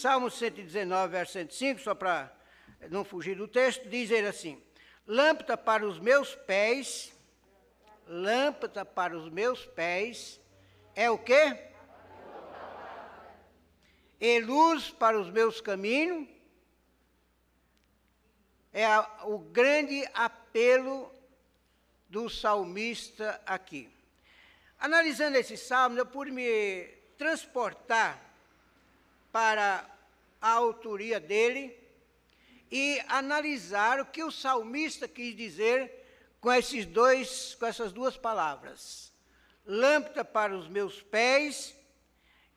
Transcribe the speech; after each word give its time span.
Salmo 0.00 0.30
119, 0.30 1.10
verso 1.10 1.32
105, 1.32 1.80
só 1.80 1.92
para 1.92 2.32
não 2.88 3.04
fugir 3.04 3.34
do 3.34 3.48
texto, 3.48 3.88
diz 3.88 4.12
ele 4.12 4.28
assim: 4.28 4.62
Lâmpada 5.04 5.56
para 5.56 5.84
os 5.84 5.98
meus 5.98 6.36
pés, 6.36 7.12
lâmpada 8.06 8.84
para 8.84 9.18
os 9.18 9.28
meus 9.28 9.66
pés, 9.66 10.40
é 10.94 11.10
o 11.10 11.18
quê? 11.18 11.72
E 14.20 14.38
luz 14.38 14.88
para 14.88 15.18
os 15.18 15.30
meus 15.30 15.60
caminhos, 15.60 16.28
é 18.72 18.86
a, 18.86 19.24
o 19.24 19.40
grande 19.40 20.08
apelo 20.14 21.12
do 22.08 22.28
salmista 22.28 23.42
aqui. 23.44 23.92
Analisando 24.78 25.38
esse 25.38 25.56
salmo, 25.56 25.98
eu 25.98 26.06
pude 26.06 26.30
me 26.30 26.84
transportar 27.16 28.27
para 29.32 29.88
a 30.40 30.50
autoria 30.50 31.18
dele 31.18 31.76
e 32.70 33.00
analisar 33.08 34.00
o 34.00 34.06
que 34.06 34.22
o 34.22 34.30
salmista 34.30 35.08
quis 35.08 35.36
dizer 35.36 35.92
com 36.40 36.52
esses 36.52 36.84
dois, 36.86 37.54
com 37.54 37.66
essas 37.66 37.92
duas 37.92 38.16
palavras: 38.16 39.12
lâmpada 39.66 40.24
para 40.24 40.56
os 40.56 40.68
meus 40.68 41.02
pés 41.02 41.74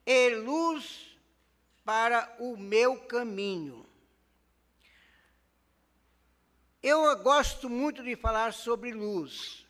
e 0.05 0.29
luz 0.35 1.17
para 1.83 2.35
o 2.39 2.55
meu 2.57 2.99
caminho. 3.01 3.85
Eu 6.81 7.15
gosto 7.17 7.69
muito 7.69 8.03
de 8.03 8.15
falar 8.15 8.53
sobre 8.53 8.91
luz. 8.91 9.65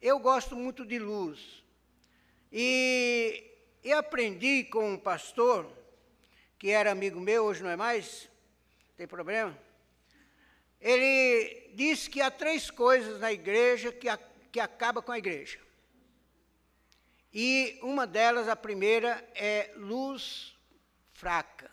Eu 0.00 0.18
gosto 0.18 0.56
muito 0.56 0.86
de 0.86 0.98
luz. 0.98 1.62
E 2.50 3.44
eu 3.84 3.98
aprendi 3.98 4.64
com 4.64 4.94
um 4.94 4.98
pastor, 4.98 5.70
que 6.58 6.70
era 6.70 6.90
amigo 6.90 7.20
meu, 7.20 7.44
hoje 7.44 7.62
não 7.62 7.70
é 7.70 7.76
mais, 7.76 8.28
tem 8.96 9.06
problema. 9.06 9.56
Ele 10.80 11.70
disse 11.74 12.08
que 12.08 12.20
há 12.20 12.30
três 12.30 12.70
coisas 12.70 13.20
na 13.20 13.32
igreja 13.32 13.92
que, 13.92 14.08
a, 14.08 14.18
que 14.50 14.60
acaba 14.60 15.02
com 15.02 15.12
a 15.12 15.18
igreja. 15.18 15.58
E 17.32 17.78
uma 17.82 18.06
delas, 18.06 18.48
a 18.48 18.56
primeira, 18.56 19.22
é 19.34 19.72
luz 19.76 20.56
fraca, 21.12 21.70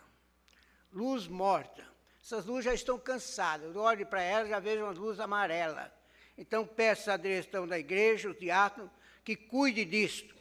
luz 0.91 1.27
morta. 1.27 1.85
Essas 2.23 2.45
luzes 2.45 2.65
já 2.65 2.73
estão 2.73 2.97
cansadas. 2.97 3.75
Eu 3.75 3.81
olho 3.81 4.05
para 4.05 4.21
elas 4.21 4.49
já 4.49 4.59
vejo 4.59 4.83
uma 4.83 4.91
luz 4.91 5.19
amarela. 5.19 5.93
Então 6.37 6.65
peço 6.65 7.11
à 7.11 7.17
direção 7.17 7.67
da 7.67 7.77
igreja, 7.77 8.29
o 8.29 8.33
diácono, 8.33 8.89
que 9.23 9.35
cuide 9.35 9.85
disto. 9.85 10.33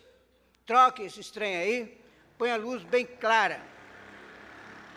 Troque 0.65 1.03
esse 1.03 1.33
trem 1.33 1.57
aí, 1.57 2.01
põe 2.39 2.51
a 2.51 2.57
luz 2.57 2.83
bem 2.83 3.05
clara. 3.05 3.61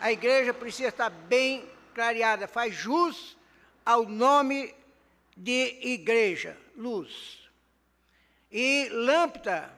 A 0.00 0.12
igreja 0.12 0.52
precisa 0.52 0.88
estar 0.88 1.10
bem 1.10 1.68
clareada, 1.94 2.46
faz 2.46 2.74
jus 2.74 3.36
ao 3.84 4.04
nome 4.04 4.74
de 5.36 5.78
igreja, 5.82 6.56
luz. 6.76 7.48
E 8.50 8.88
lâmpada, 8.90 9.70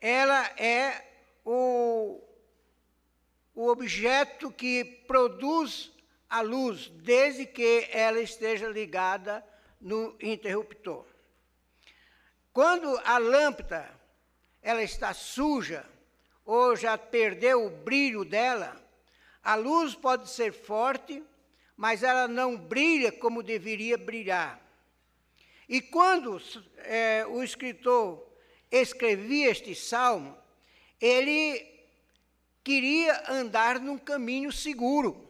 ela 0.00 0.44
é 0.58 1.04
o, 1.44 2.20
o 3.54 3.68
objeto 3.68 4.50
que 4.50 4.84
produz 5.06 5.90
a 6.28 6.42
luz, 6.42 6.88
desde 6.88 7.46
que 7.46 7.88
ela 7.90 8.20
esteja 8.20 8.68
ligada 8.68 9.44
no 9.80 10.14
interruptor. 10.20 11.06
Quando 12.52 13.00
a 13.04 13.16
lâmpada 13.18 13.88
ela 14.62 14.82
está 14.82 15.14
suja 15.14 15.84
ou 16.44 16.76
já 16.76 16.98
perdeu 16.98 17.64
o 17.66 17.70
brilho 17.70 18.24
dela, 18.24 18.76
a 19.48 19.54
luz 19.54 19.94
pode 19.94 20.28
ser 20.28 20.52
forte, 20.52 21.24
mas 21.74 22.02
ela 22.02 22.28
não 22.28 22.54
brilha 22.54 23.10
como 23.10 23.42
deveria 23.42 23.96
brilhar. 23.96 24.60
E 25.66 25.80
quando 25.80 26.38
é, 26.76 27.24
o 27.26 27.42
escritor 27.42 28.30
escrevia 28.70 29.50
este 29.50 29.74
salmo, 29.74 30.36
ele 31.00 31.66
queria 32.62 33.24
andar 33.26 33.80
num 33.80 33.96
caminho 33.96 34.52
seguro 34.52 35.26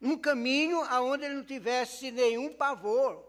um 0.00 0.16
caminho 0.16 0.82
aonde 0.84 1.26
ele 1.26 1.34
não 1.34 1.44
tivesse 1.44 2.10
nenhum 2.10 2.54
pavor, 2.54 3.22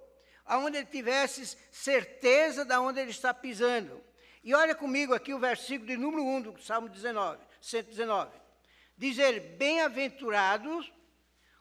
aonde 0.46 0.78
ele 0.78 0.88
tivesse 0.88 1.58
certeza 1.70 2.64
de 2.64 2.78
onde 2.78 3.02
ele 3.02 3.12
está 3.12 3.34
pisando. 3.34 4.02
E 4.42 4.56
olha 4.56 4.74
comigo 4.74 5.14
aqui 5.14 5.34
o 5.34 5.40
versículo 5.40 5.90
de 5.90 5.98
número 5.98 6.24
1 6.24 6.42
do 6.44 6.62
Salmo 6.62 6.88
19, 6.88 7.44
119. 7.60 8.43
Diz 8.98 9.18
ele: 9.18 9.40
Bem-aventurados 9.40 10.92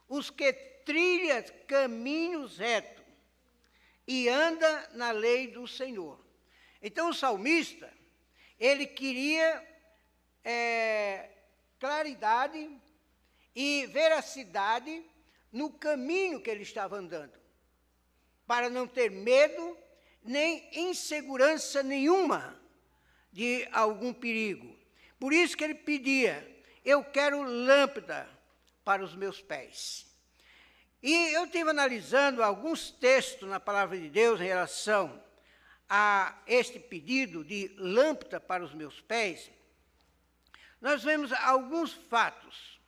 os 0.09 0.31
que 0.31 0.53
trilham 0.85 1.43
caminhos 1.67 2.59
retos 2.59 3.05
e 4.07 4.29
anda 4.29 4.91
na 4.95 5.11
lei 5.11 5.49
do 5.49 5.67
Senhor. 5.67 6.19
Então 6.83 7.11
o 7.11 7.15
salmista, 7.15 7.93
ele 8.59 8.87
queria 8.87 9.67
é, 10.45 11.31
claridade 11.79 12.71
e 13.55 13.87
veracidade 13.87 15.05
no 15.53 15.71
caminho 15.71 16.41
que 16.41 16.51
ele 16.51 16.63
estava 16.63 16.97
andando, 16.97 17.39
para 18.47 18.69
não 18.69 18.87
ter 18.87 19.11
medo 19.11 19.79
nem 20.25 20.69
insegurança 20.73 21.83
nenhuma 21.83 22.61
de 23.33 23.69
algum 23.73 24.13
perigo. 24.13 24.77
Por 25.19 25.33
isso 25.33 25.57
que 25.57 25.65
ele 25.65 25.75
pedia: 25.75 26.52
Eu 26.85 27.05
quero 27.05 27.43
lâmpada 27.43 28.29
para 28.85 29.05
os 29.05 29.15
meus 29.15 29.41
pés. 29.41 30.07
E 31.03 31.35
eu 31.35 31.45
estive 31.45 31.71
analisando 31.71 32.43
alguns 32.43 32.91
textos 32.91 33.49
na 33.49 33.59
palavra 33.59 33.99
de 33.99 34.09
Deus 34.09 34.41
em 34.41 34.47
relação 34.47 35.23
a 35.89 36.41
este 36.47 36.79
pedido 36.79 37.45
de 37.45 37.75
lâmpada 37.77 38.41
para 38.41 38.65
os 38.65 38.73
meus 38.73 39.01
pés. 39.01 39.51
Nós 40.81 41.03
vemos 41.03 41.33
alguns 41.33 41.93
fatos 41.93 42.81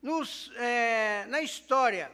nos, 0.00 0.52
é, 0.56 1.24
na 1.26 1.40
história 1.40 2.12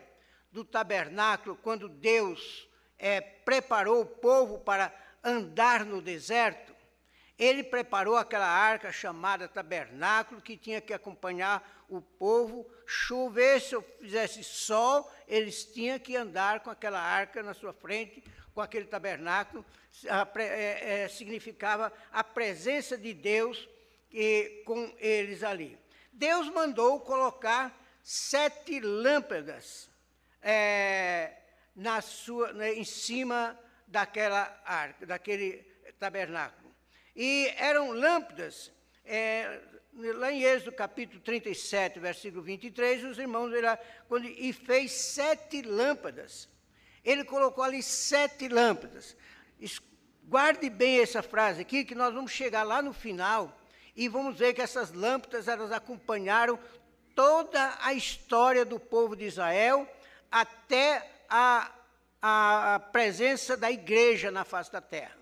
do 0.52 0.64
tabernáculo, 0.64 1.56
quando 1.56 1.88
Deus 1.88 2.68
é, 2.98 3.20
preparou 3.20 4.02
o 4.02 4.06
povo 4.06 4.58
para 4.60 4.92
andar 5.22 5.84
no 5.84 6.00
deserto, 6.00 6.69
ele 7.41 7.65
preparou 7.65 8.19
aquela 8.19 8.47
arca 8.47 8.93
chamada 8.93 9.49
tabernáculo, 9.49 10.43
que 10.43 10.59
tinha 10.59 10.78
que 10.78 10.93
acompanhar 10.93 11.87
o 11.89 12.03
povo. 12.03 12.71
Chovesse 12.84 13.75
ou 13.75 13.83
fizesse 13.99 14.45
sol, 14.45 15.11
eles 15.27 15.65
tinham 15.65 15.99
que 15.99 16.15
andar 16.15 16.61
com 16.61 16.69
aquela 16.69 17.01
arca 17.01 17.43
na 17.43 17.55
sua 17.55 17.73
frente, 17.73 18.23
com 18.53 18.61
aquele 18.61 18.84
tabernáculo. 18.84 19.65
É, 20.37 21.05
é, 21.05 21.09
significava 21.09 21.91
a 22.12 22.23
presença 22.23 22.99
de 22.99 23.15
Deus 23.15 23.67
e, 24.12 24.62
com 24.67 24.95
eles 24.99 25.43
ali. 25.43 25.78
Deus 26.12 26.47
mandou 26.51 27.01
colocar 27.01 27.75
sete 28.03 28.81
lâmpadas 28.81 29.89
é, 30.43 31.33
na 31.75 32.03
sua, 32.03 32.53
né, 32.53 32.75
em 32.75 32.84
cima 32.84 33.59
daquela 33.87 34.61
arca, 34.67 35.07
daquele 35.07 35.65
tabernáculo. 35.99 36.59
E 37.22 37.53
eram 37.58 37.92
lâmpadas, 37.92 38.72
é, 39.04 39.60
lá 39.92 40.32
em 40.32 40.42
Êxodo 40.42 40.72
capítulo 40.72 41.20
37, 41.20 42.00
versículo 42.00 42.42
23, 42.42 43.04
os 43.04 43.19
irmãos, 43.19 43.53
ele, 43.53 43.66
quando, 44.08 44.25
e 44.25 44.50
fez 44.54 44.91
sete 44.92 45.60
lâmpadas. 45.60 46.48
Ele 47.04 47.22
colocou 47.22 47.62
ali 47.62 47.82
sete 47.82 48.48
lâmpadas. 48.48 49.14
Guarde 50.25 50.70
bem 50.70 50.98
essa 50.98 51.22
frase 51.22 51.60
aqui, 51.60 51.84
que 51.84 51.94
nós 51.94 52.14
vamos 52.14 52.32
chegar 52.32 52.62
lá 52.62 52.80
no 52.80 52.94
final 52.94 53.54
e 53.94 54.09
vamos 54.09 54.38
ver 54.38 54.54
que 54.54 54.62
essas 54.62 54.91
lâmpadas 54.91 55.47
elas 55.47 55.72
acompanharam 55.72 56.59
toda 57.14 57.76
a 57.82 57.92
história 57.92 58.64
do 58.64 58.80
povo 58.80 59.15
de 59.15 59.27
Israel 59.27 59.86
até 60.33 61.06
a, 61.28 61.71
a 62.22 62.80
presença 62.92 63.59
da 63.59 63.71
igreja 63.71 64.30
na 64.30 64.42
face 64.42 64.72
da 64.72 64.80
terra. 64.80 65.20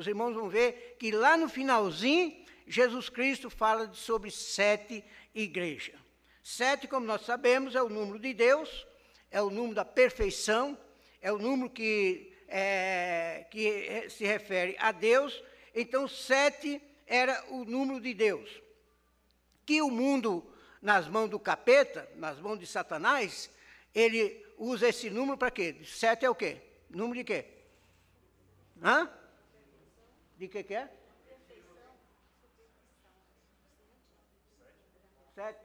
Os 0.00 0.06
irmãos 0.06 0.32
vão 0.32 0.48
ver 0.48 0.96
que 0.98 1.12
lá 1.12 1.36
no 1.36 1.46
finalzinho, 1.46 2.34
Jesus 2.66 3.10
Cristo 3.10 3.50
fala 3.50 3.92
sobre 3.92 4.30
sete 4.30 5.04
igrejas. 5.34 5.94
Sete, 6.42 6.88
como 6.88 7.04
nós 7.04 7.20
sabemos, 7.26 7.74
é 7.74 7.82
o 7.82 7.90
número 7.90 8.18
de 8.18 8.32
Deus, 8.32 8.86
é 9.30 9.42
o 9.42 9.50
número 9.50 9.74
da 9.74 9.84
perfeição, 9.84 10.78
é 11.20 11.30
o 11.30 11.36
número 11.36 11.68
que, 11.68 12.32
é, 12.48 13.44
que 13.50 14.08
se 14.08 14.24
refere 14.24 14.74
a 14.78 14.90
Deus. 14.90 15.44
Então, 15.74 16.08
sete 16.08 16.80
era 17.06 17.44
o 17.50 17.66
número 17.66 18.00
de 18.00 18.14
Deus. 18.14 18.48
Que 19.66 19.82
o 19.82 19.90
mundo 19.90 20.50
nas 20.80 21.08
mãos 21.08 21.28
do 21.28 21.38
capeta, 21.38 22.10
nas 22.16 22.40
mãos 22.40 22.58
de 22.58 22.66
Satanás, 22.66 23.50
ele 23.94 24.46
usa 24.56 24.88
esse 24.88 25.10
número 25.10 25.36
para 25.36 25.50
quê? 25.50 25.76
Sete 25.84 26.24
é 26.24 26.30
o 26.30 26.34
quê? 26.34 26.56
Número 26.88 27.18
de 27.18 27.24
quê? 27.24 27.44
Hã? 28.82 29.19
De 30.40 30.48
que 30.48 30.62
que 30.62 30.74
é? 30.74 30.88
Sete. 35.34 35.60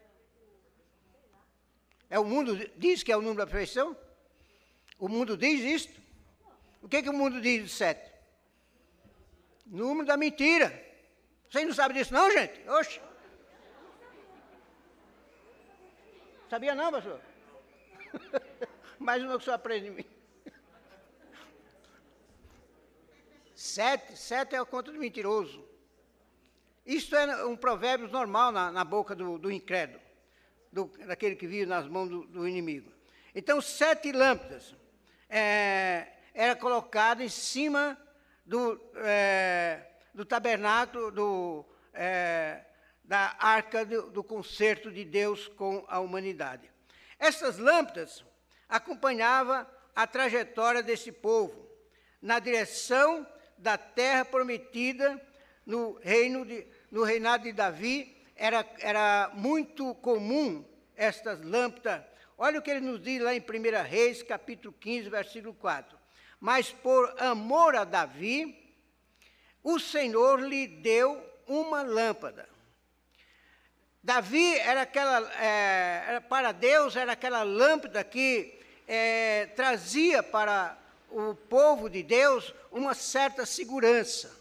É 2.10 2.20
o 2.20 2.26
mundo 2.26 2.58
diz 2.76 3.02
que 3.02 3.10
é 3.10 3.16
o 3.16 3.22
número 3.22 3.38
da 3.38 3.48
perfeição? 3.48 3.96
O 5.00 5.08
mundo 5.08 5.38
diz 5.38 5.62
isto? 5.62 6.02
O 6.82 6.90
que, 6.90 7.02
que 7.02 7.10
o 7.10 7.14
mundo 7.14 7.40
diz 7.40 7.64
de 7.64 7.70
sete? 7.70 8.12
Número 9.66 10.06
da 10.06 10.18
mentira. 10.18 10.68
Vocês 11.50 11.66
não 11.66 11.74
sabem 11.74 11.96
disso 11.96 12.14
não, 12.14 12.30
gente? 12.30 12.68
Oxe. 12.68 13.00
Sabia 16.50 16.76
não, 16.76 16.92
pastor? 16.92 17.22
Mais 19.00 19.24
uma 19.24 19.38
que 19.38 19.46
senhor 19.46 19.56
aprende 19.56 19.86
de 19.86 19.92
mim. 19.92 20.15
Sete, 23.66 24.16
sete 24.16 24.56
é 24.56 24.60
a 24.60 24.64
conta 24.64 24.92
do 24.92 25.00
mentiroso. 25.00 25.68
Isto 26.86 27.16
é 27.16 27.44
um 27.46 27.58
provérbio 27.58 28.08
normal 28.08 28.52
na, 28.52 28.72
na 28.72 28.84
boca 28.86 29.16
do, 29.16 29.40
do 29.40 29.52
incrédulo, 29.52 30.00
do, 30.72 30.86
daquele 31.08 31.36
que 31.36 31.48
vive 31.48 31.66
nas 31.66 31.88
mãos 31.88 32.08
do, 32.08 32.28
do 32.28 32.48
inimigo. 32.48 32.92
Então, 33.34 33.60
sete 33.60 34.12
lâmpadas 34.12 34.76
é, 35.28 36.10
era 36.32 36.56
colocado 36.56 37.22
em 37.22 37.28
cima 37.28 38.00
do, 38.46 38.80
é, 38.98 39.82
do 40.14 40.24
tabernáculo, 40.24 41.12
do, 41.12 41.66
é, 41.92 42.64
da 43.04 43.36
arca 43.40 43.84
do, 43.84 44.12
do 44.12 44.24
concerto 44.24 44.92
de 44.92 45.04
Deus 45.04 45.48
com 45.48 45.84
a 45.88 46.00
humanidade. 46.00 46.72
Essas 47.18 47.58
lâmpadas 47.58 48.24
acompanhavam 48.70 49.66
a 49.96 50.06
trajetória 50.06 50.84
desse 50.84 51.12
povo 51.12 51.68
na 52.22 52.38
direção 52.38 53.28
da 53.58 53.78
terra 53.78 54.26
prometida 54.26 55.22
no 55.66 56.00
reino 56.02 56.46
de, 56.46 56.68
no 56.92 57.04
reinado 57.04 57.44
de 57.44 57.52
Davi, 57.52 58.16
era, 58.36 58.66
era 58.80 59.32
muito 59.34 59.96
comum 59.96 60.64
estas 60.96 61.42
lâmpadas. 61.42 62.04
Olha 62.38 62.60
o 62.60 62.62
que 62.62 62.72
ele 62.72 62.82
nos 62.82 63.02
diz 63.02 63.22
lá 63.22 63.34
em 63.34 63.40
1 63.40 63.84
Reis, 63.84 64.22
capítulo 64.22 64.74
15, 64.80 65.10
versículo 65.10 65.54
4. 65.54 65.98
Mas 66.40 66.72
por 66.72 67.16
amor 67.18 67.76
a 67.76 67.84
Davi, 67.84 68.62
o 69.64 69.80
Senhor 69.80 70.42
lhe 70.42 70.68
deu 70.68 71.24
uma 71.48 71.82
lâmpada. 71.82 72.48
Davi 74.04 74.60
era 74.60 74.84
aquela, 74.84 75.20
é, 75.42 76.20
para 76.30 76.52
Deus, 76.52 76.96
era 76.96 77.14
aquela 77.14 77.42
lâmpada 77.42 78.04
que 78.04 78.60
é, 78.88 79.48
trazia 79.56 80.22
para 80.22 80.78
o 81.16 81.34
povo 81.34 81.90
de 81.90 82.04
Deus 82.04 82.54
uma 82.72 82.94
certa 82.94 83.46
segurança. 83.46 84.36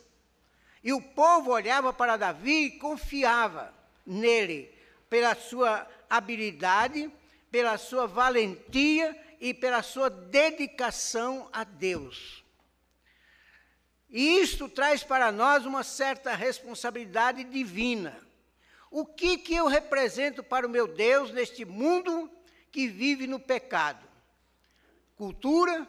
E 0.83 0.93
o 0.93 1.01
povo 1.01 1.53
olhava 1.53 1.93
para 1.93 2.17
Davi 2.17 2.67
e 2.67 2.79
confiava 2.79 3.73
nele, 4.05 4.73
pela 5.09 5.35
sua 5.37 5.87
habilidade, 6.11 7.11
pela 7.51 7.79
sua 7.79 8.07
valentia 8.07 9.17
e 9.41 9.55
pela 9.55 9.83
sua 9.83 10.11
dedicação 10.11 11.49
a 11.53 11.63
Deus. 11.63 12.45
E 14.11 14.41
isto 14.41 14.69
traz 14.69 15.05
para 15.05 15.31
nós 15.31 15.65
uma 15.65 15.85
certa 15.85 16.35
responsabilidade 16.35 17.45
divina. 17.45 18.21
O 18.91 19.07
que, 19.07 19.39
que 19.39 19.55
eu 19.55 19.67
represento 19.67 20.43
para 20.43 20.67
o 20.67 20.71
meu 20.71 20.89
Deus 20.89 21.33
neste 21.33 21.65
mundo 21.65 22.31
que 22.71 22.89
vive 22.89 23.27
no 23.27 23.39
pecado? 23.39 24.07
Cultura, 25.17 25.87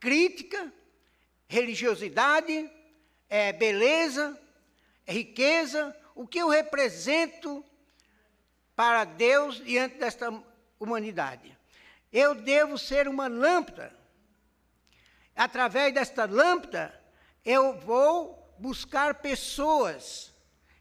crítica, 0.00 0.72
religiosidade, 1.48 2.70
é 3.28 3.52
beleza, 3.52 4.40
é 5.06 5.12
riqueza, 5.12 5.96
o 6.14 6.26
que 6.26 6.38
eu 6.38 6.48
represento 6.48 7.64
para 8.76 9.04
Deus 9.04 9.56
diante 9.64 9.98
desta 9.98 10.32
humanidade. 10.78 11.56
Eu 12.12 12.34
devo 12.34 12.78
ser 12.78 13.08
uma 13.08 13.26
lâmpada. 13.26 13.94
Através 15.34 15.92
desta 15.92 16.26
lâmpada, 16.26 16.94
eu 17.44 17.74
vou 17.80 18.54
buscar 18.58 19.16
pessoas. 19.16 20.32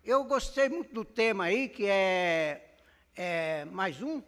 Eu 0.04 0.24
gostei 0.26 0.70
muito 0.70 0.94
do 0.94 1.04
tema 1.04 1.46
aí, 1.46 1.68
que 1.70 1.86
é, 1.88 2.76
é 3.16 3.66
mais 3.66 4.02
um. 4.02 4.22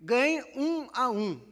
Ganhe 0.00 0.42
um 0.54 0.88
a 0.94 1.10
um. 1.10 1.49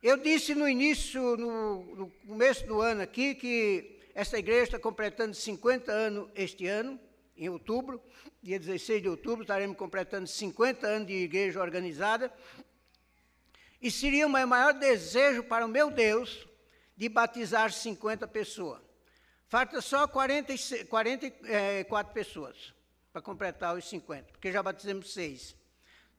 Eu 0.00 0.16
disse 0.16 0.54
no 0.54 0.68
início, 0.68 1.36
no, 1.36 1.96
no 1.96 2.10
começo 2.24 2.64
do 2.68 2.80
ano 2.80 3.02
aqui, 3.02 3.34
que 3.34 3.98
essa 4.14 4.38
igreja 4.38 4.62
está 4.62 4.78
completando 4.78 5.34
50 5.34 5.90
anos 5.90 6.30
este 6.36 6.68
ano, 6.68 7.00
em 7.36 7.48
outubro, 7.48 8.00
dia 8.40 8.60
16 8.60 9.02
de 9.02 9.08
outubro, 9.08 9.42
estaremos 9.42 9.76
completando 9.76 10.28
50 10.28 10.86
anos 10.86 11.08
de 11.08 11.14
igreja 11.14 11.60
organizada. 11.60 12.32
E 13.82 13.90
seria 13.90 14.28
o 14.28 14.30
meu 14.30 14.46
maior 14.46 14.72
desejo 14.72 15.42
para 15.42 15.66
o 15.66 15.68
meu 15.68 15.90
Deus 15.90 16.46
de 16.96 17.08
batizar 17.08 17.72
50 17.72 18.28
pessoas. 18.28 18.80
Falta 19.48 19.80
só 19.80 20.06
40, 20.06 20.54
44 20.88 22.14
pessoas 22.14 22.72
para 23.12 23.20
completar 23.20 23.76
os 23.76 23.88
50, 23.88 24.30
porque 24.30 24.52
já 24.52 24.62
batizamos 24.62 25.12
seis. 25.12 25.56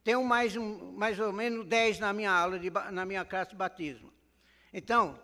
Tenho 0.04 0.24
mais, 0.24 0.56
um, 0.56 0.92
mais 0.94 1.20
ou 1.20 1.32
menos 1.32 1.66
10 1.66 2.00
na 2.00 2.14
minha 2.14 2.32
aula, 2.32 2.58
de, 2.58 2.70
na 2.70 3.06
minha 3.06 3.26
classe 3.26 3.52
de 3.52 3.58
batismo. 3.58 4.12
Então, 4.74 5.20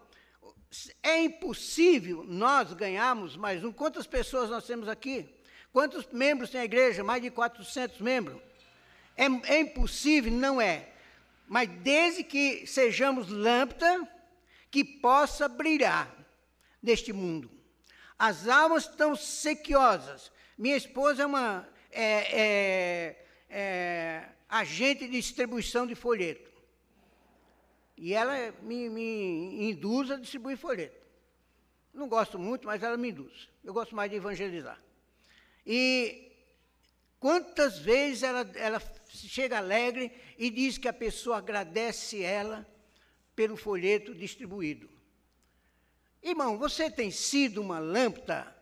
é 1.02 1.24
impossível 1.24 2.24
nós 2.28 2.74
ganharmos 2.74 3.38
mais 3.38 3.64
um. 3.64 3.72
Quantas 3.72 4.06
pessoas 4.06 4.50
nós 4.50 4.66
temos 4.66 4.88
aqui? 4.88 5.30
Quantos 5.72 6.08
membros 6.12 6.50
tem 6.50 6.62
a 6.62 6.66
igreja? 6.66 7.04
Mais 7.04 7.22
de 7.22 7.30
400 7.30 8.00
membros. 8.00 8.42
É, 9.16 9.26
é 9.26 9.60
impossível? 9.60 10.32
Não 10.32 10.60
é. 10.60 10.90
Mas 11.48 11.70
desde 11.70 12.24
que 12.24 12.66
sejamos 12.66 13.30
lâmpada 13.30 14.08
que 14.72 14.84
possa 14.84 15.48
brilhar 15.48 16.14
neste 16.82 17.14
mundo. 17.14 17.50
As 18.18 18.48
almas 18.48 18.84
estão 18.84 19.16
sequiosas. 19.16 20.32
Minha 20.58 20.78
esposa 20.78 21.24
é 21.24 21.26
uma 21.26 21.68
é, 21.92 22.42
é, 22.42 23.26
é, 23.50 24.30
agente 24.50 25.06
de 25.08 25.12
distribuição 25.12 25.86
de 25.86 25.96
folheto. 25.96 26.52
E 27.98 28.14
ela 28.14 28.54
me, 28.62 28.90
me 28.90 29.72
induz 29.72 30.12
a 30.12 30.18
distribuir 30.18 30.58
folheto. 30.58 31.06
Não 31.94 32.10
gosto 32.10 32.38
muito, 32.38 32.68
mas 32.68 32.84
ela 32.84 32.98
me 32.98 33.10
induz. 33.10 33.50
Eu 33.64 33.74
gosto 33.74 33.96
mais 33.96 34.12
de 34.12 34.18
evangelizar. 34.18 34.82
E 35.66 36.32
quantas 37.20 37.80
vezes 37.80 38.24
ela, 38.24 38.42
ela 38.56 38.82
chega 39.10 39.58
alegre 39.58 40.12
e 40.38 40.50
diz 40.50 40.78
que 40.78 40.90
a 40.90 40.94
pessoa 40.94 41.38
agradece 41.38 42.22
ela 42.22 42.68
pelo 43.36 43.56
folheto 43.56 44.14
distribuído. 44.14 44.90
Irmão, 46.22 46.58
você 46.58 46.90
tem 46.90 47.12
sido 47.12 47.62
uma 47.62 47.80
lâmpada 47.80 48.54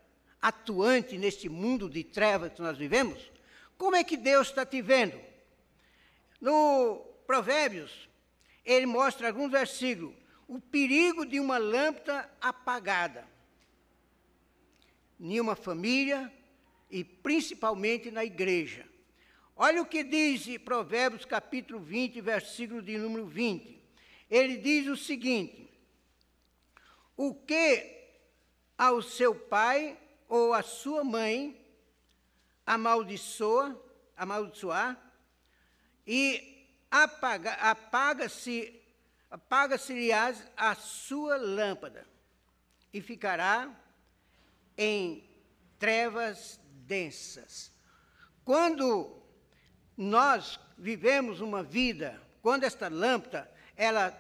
atuante 0.41 1.17
neste 1.17 1.49
mundo 1.49 1.89
de 1.89 2.03
trevas 2.03 2.53
que 2.53 2.61
nós 2.61 2.77
vivemos? 2.77 3.31
Como 3.77 3.95
é 3.95 4.03
que 4.03 4.17
Deus 4.17 4.49
está 4.49 4.65
te 4.65 4.81
vendo? 4.81 5.19
No 6.43 6.97
Provérbios, 7.25 8.09
ele 8.65 8.85
mostra 8.85 9.27
alguns 9.29 9.49
versículos. 9.49 10.13
O 10.45 10.59
perigo 10.59 11.25
de 11.25 11.39
uma 11.39 11.57
lâmpada 11.57 12.29
apagada. 12.41 13.25
Em 15.17 15.39
uma 15.39 15.55
família 15.55 16.29
e 16.91 17.01
principalmente 17.01 18.11
na 18.11 18.25
igreja. 18.25 18.85
Olha 19.55 19.81
o 19.81 19.85
que 19.85 20.03
diz 20.03 20.45
Provérbios 20.57 21.23
capítulo 21.23 21.79
20, 21.79 22.19
versículo 22.19 22.81
de 22.81 22.97
número 22.97 23.25
20. 23.25 23.81
Ele 24.29 24.57
diz 24.57 24.87
o 24.89 24.97
seguinte: 24.97 25.71
O 27.15 27.33
que 27.33 28.05
ao 28.77 29.01
seu 29.01 29.33
pai 29.33 29.97
ou 30.27 30.53
à 30.53 30.61
sua 30.61 31.05
mãe 31.05 31.57
amaldiçoa, 32.65 33.81
amaldiçoar, 34.17 35.12
e 36.05 36.67
apaga, 36.89 37.53
apaga-se, 37.53 38.81
apaga-se 39.29 40.11
a 40.55 40.75
sua 40.75 41.37
lâmpada, 41.37 42.07
e 42.93 43.01
ficará 43.01 43.69
em 44.77 45.27
trevas 45.79 46.59
densas. 46.85 47.71
Quando 48.45 49.21
nós 49.97 50.59
vivemos 50.77 51.41
uma 51.41 51.63
vida, 51.63 52.21
quando 52.41 52.63
esta 52.63 52.87
lâmpada 52.87 53.49
ela 53.75 54.11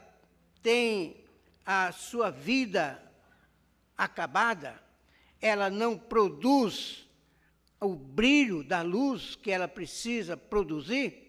tem 0.61 1.23
a 1.65 1.91
sua 1.91 2.31
vida 2.31 3.01
acabada, 3.97 4.81
ela 5.41 5.69
não 5.69 5.97
produz 5.97 7.07
o 7.79 7.95
brilho 7.95 8.63
da 8.63 8.81
luz 8.81 9.35
que 9.35 9.51
ela 9.51 9.67
precisa 9.67 10.37
produzir, 10.37 11.22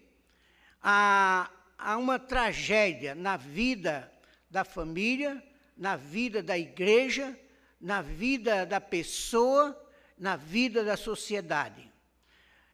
há, 0.84 1.50
há 1.78 1.96
uma 1.96 2.18
tragédia 2.18 3.14
na 3.14 3.38
vida 3.38 4.12
da 4.50 4.64
família, 4.64 5.42
na 5.74 5.96
vida 5.96 6.42
da 6.42 6.58
igreja, 6.58 7.38
na 7.80 8.02
vida 8.02 8.66
da 8.66 8.80
pessoa, 8.80 9.74
na 10.18 10.36
vida 10.36 10.84
da 10.84 10.96
sociedade. 10.96 11.90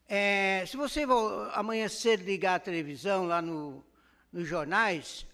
É, 0.09 0.65
se 0.67 0.77
você 0.77 1.07
amanhã 1.53 1.89
cedo 1.89 2.25
ligar 2.25 2.57
a 2.57 2.61
televisão 2.61 3.27
lá 3.27 3.41
no, 3.41 3.87
nos 4.33 4.49
jornais, 4.49 5.25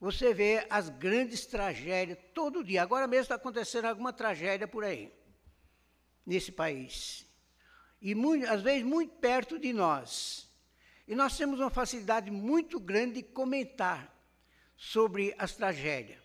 você 0.00 0.32
vê 0.32 0.64
as 0.70 0.88
grandes 0.88 1.44
tragédias 1.46 2.16
todo 2.32 2.62
dia. 2.62 2.82
Agora 2.82 3.08
mesmo 3.08 3.22
está 3.22 3.34
acontecendo 3.34 3.86
alguma 3.86 4.12
tragédia 4.12 4.68
por 4.68 4.84
aí, 4.84 5.12
nesse 6.24 6.52
país. 6.52 7.26
E 8.00 8.14
muito, 8.14 8.48
às 8.48 8.62
vezes 8.62 8.84
muito 8.84 9.12
perto 9.16 9.58
de 9.58 9.72
nós. 9.72 10.49
E 11.10 11.14
nós 11.16 11.36
temos 11.36 11.58
uma 11.58 11.70
facilidade 11.70 12.30
muito 12.30 12.78
grande 12.78 13.14
de 13.14 13.24
comentar 13.24 14.16
sobre 14.76 15.34
as 15.36 15.56
tragédias. 15.56 16.22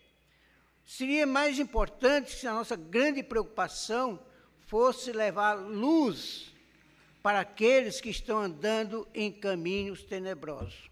Seria 0.86 1.26
mais 1.26 1.58
importante 1.58 2.30
se 2.30 2.46
a 2.46 2.54
nossa 2.54 2.76
grande 2.76 3.20
preocupação 3.20 4.24
fosse 4.60 5.10
levar 5.10 5.54
luz 5.54 6.54
para 7.20 7.40
aqueles 7.40 8.00
que 8.00 8.10
estão 8.10 8.38
andando 8.38 9.08
em 9.12 9.32
caminhos 9.32 10.04
tenebrosos. 10.04 10.88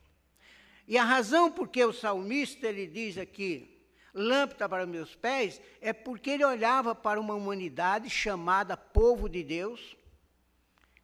E 0.88 0.98
a 0.98 1.04
razão 1.04 1.48
por 1.48 1.68
que 1.68 1.84
o 1.84 1.92
salmista 1.92 2.66
ele 2.66 2.88
diz 2.88 3.16
aqui, 3.16 3.78
lâmpada 4.12 4.68
para 4.68 4.86
meus 4.86 5.14
pés, 5.14 5.62
é 5.80 5.92
porque 5.92 6.30
ele 6.30 6.44
olhava 6.44 6.96
para 6.96 7.20
uma 7.20 7.34
humanidade 7.34 8.10
chamada 8.10 8.76
povo 8.76 9.28
de 9.28 9.44
Deus, 9.44 9.96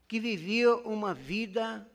que 0.09 0.19
vivia 0.19 0.75
uma 0.75 1.15
vida 1.15 1.89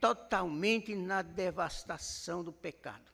totalmente 0.00 0.94
na 0.94 1.22
devastação 1.22 2.42
do 2.44 2.52
pecado. 2.52 3.10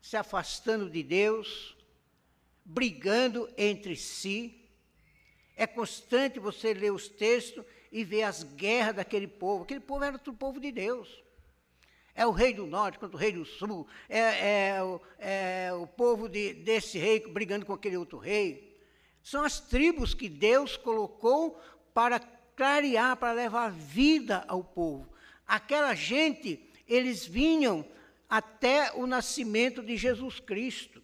Se 0.00 0.16
afastando 0.16 0.90
de 0.90 1.02
Deus, 1.02 1.76
brigando 2.64 3.48
entre 3.56 3.96
si. 3.96 4.60
É 5.56 5.66
constante 5.66 6.38
você 6.38 6.74
ler 6.74 6.92
os 6.92 7.08
textos 7.08 7.64
e 7.92 8.02
ver 8.02 8.22
as 8.22 8.42
guerras 8.42 8.96
daquele 8.96 9.28
povo. 9.28 9.64
Aquele 9.64 9.80
povo 9.80 10.04
era 10.04 10.16
o 10.16 10.34
povo 10.34 10.60
de 10.60 10.72
Deus. 10.72 11.22
É 12.14 12.26
o 12.26 12.30
rei 12.30 12.54
do 12.54 12.66
norte 12.66 12.98
contra 12.98 13.16
o 13.16 13.20
rei 13.20 13.32
do 13.32 13.44
sul. 13.44 13.86
É, 14.08 14.18
é, 14.18 14.78
é 15.18 15.72
o 15.72 15.86
povo 15.86 16.28
de, 16.28 16.54
desse 16.54 16.98
rei 16.98 17.20
brigando 17.20 17.66
com 17.66 17.72
aquele 17.72 17.96
outro 17.96 18.18
rei. 18.18 18.78
São 19.22 19.44
as 19.44 19.60
tribos 19.60 20.12
que 20.12 20.28
Deus 20.28 20.76
colocou 20.76 21.60
para 21.92 22.20
clarear, 22.56 23.16
para 23.16 23.32
levar 23.32 23.70
vida 23.70 24.44
ao 24.48 24.62
povo. 24.62 25.12
Aquela 25.46 25.94
gente, 25.94 26.60
eles 26.88 27.26
vinham 27.26 27.86
até 28.28 28.92
o 28.94 29.06
nascimento 29.06 29.82
de 29.82 29.96
Jesus 29.96 30.40
Cristo. 30.40 31.02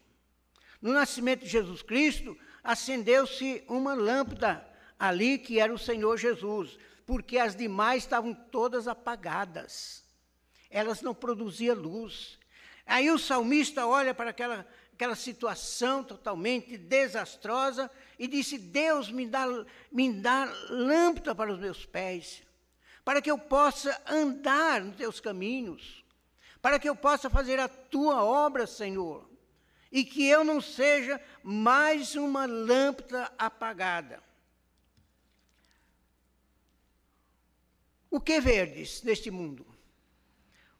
No 0.80 0.92
nascimento 0.92 1.44
de 1.44 1.48
Jesus 1.48 1.82
Cristo, 1.82 2.36
acendeu-se 2.62 3.62
uma 3.68 3.94
lâmpada 3.94 4.66
ali 4.98 5.38
que 5.38 5.58
era 5.58 5.72
o 5.72 5.78
Senhor 5.78 6.16
Jesus, 6.16 6.78
porque 7.06 7.38
as 7.38 7.54
demais 7.54 8.02
estavam 8.02 8.34
todas 8.34 8.88
apagadas. 8.88 10.04
Elas 10.70 11.02
não 11.02 11.14
produziam 11.14 11.74
luz. 11.74 12.38
Aí 12.86 13.10
o 13.10 13.18
salmista 13.18 13.86
olha 13.86 14.14
para 14.14 14.30
aquela, 14.30 14.66
aquela 15.00 15.16
situação 15.16 16.04
totalmente 16.04 16.76
desastrosa 16.76 17.90
e 18.18 18.28
disse: 18.28 18.58
Deus 18.58 19.10
me 19.10 19.26
dá, 19.26 19.46
me 19.90 20.12
dá 20.12 20.44
lâmpada 20.68 21.34
para 21.34 21.52
os 21.52 21.58
meus 21.58 21.86
pés 21.86 22.42
para 23.04 23.22
que 23.22 23.30
eu 23.30 23.38
possa 23.38 24.00
andar 24.06 24.80
nos 24.82 24.96
teus 24.96 25.20
caminhos, 25.20 26.04
para 26.60 26.78
que 26.78 26.88
eu 26.88 26.94
possa 26.94 27.30
fazer 27.30 27.58
a 27.58 27.68
tua 27.68 28.22
obra, 28.22 28.66
Senhor, 28.66 29.28
e 29.90 30.04
que 30.04 30.28
eu 30.28 30.44
não 30.44 30.60
seja 30.60 31.20
mais 31.42 32.14
uma 32.14 32.46
lâmpada 32.46 33.32
apagada. 33.38 34.22
O 38.10 38.20
que 38.20 38.40
verdes 38.40 39.02
neste 39.02 39.30
mundo? 39.30 39.66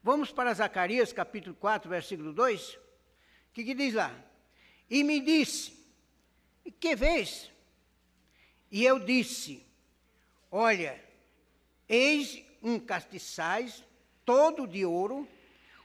Vamos 0.03 0.31
para 0.33 0.55
Zacarias 0.55 1.12
capítulo 1.12 1.57
4, 1.57 1.89
versículo 1.89 2.33
2. 2.33 2.90
O 3.50 3.52
que, 3.52 3.64
que 3.64 3.75
diz 3.75 3.95
lá? 3.95 4.14
E 4.88 5.04
me 5.04 5.21
disse: 5.21 5.73
Que 6.78 6.97
vês? 6.97 7.50
E 8.71 8.85
eu 8.85 8.99
disse: 8.99 9.64
Olha, 10.50 11.00
Eis 11.90 12.45
um 12.62 12.78
castiçais 12.78 13.83
todo 14.25 14.64
de 14.64 14.87
ouro, 14.87 15.26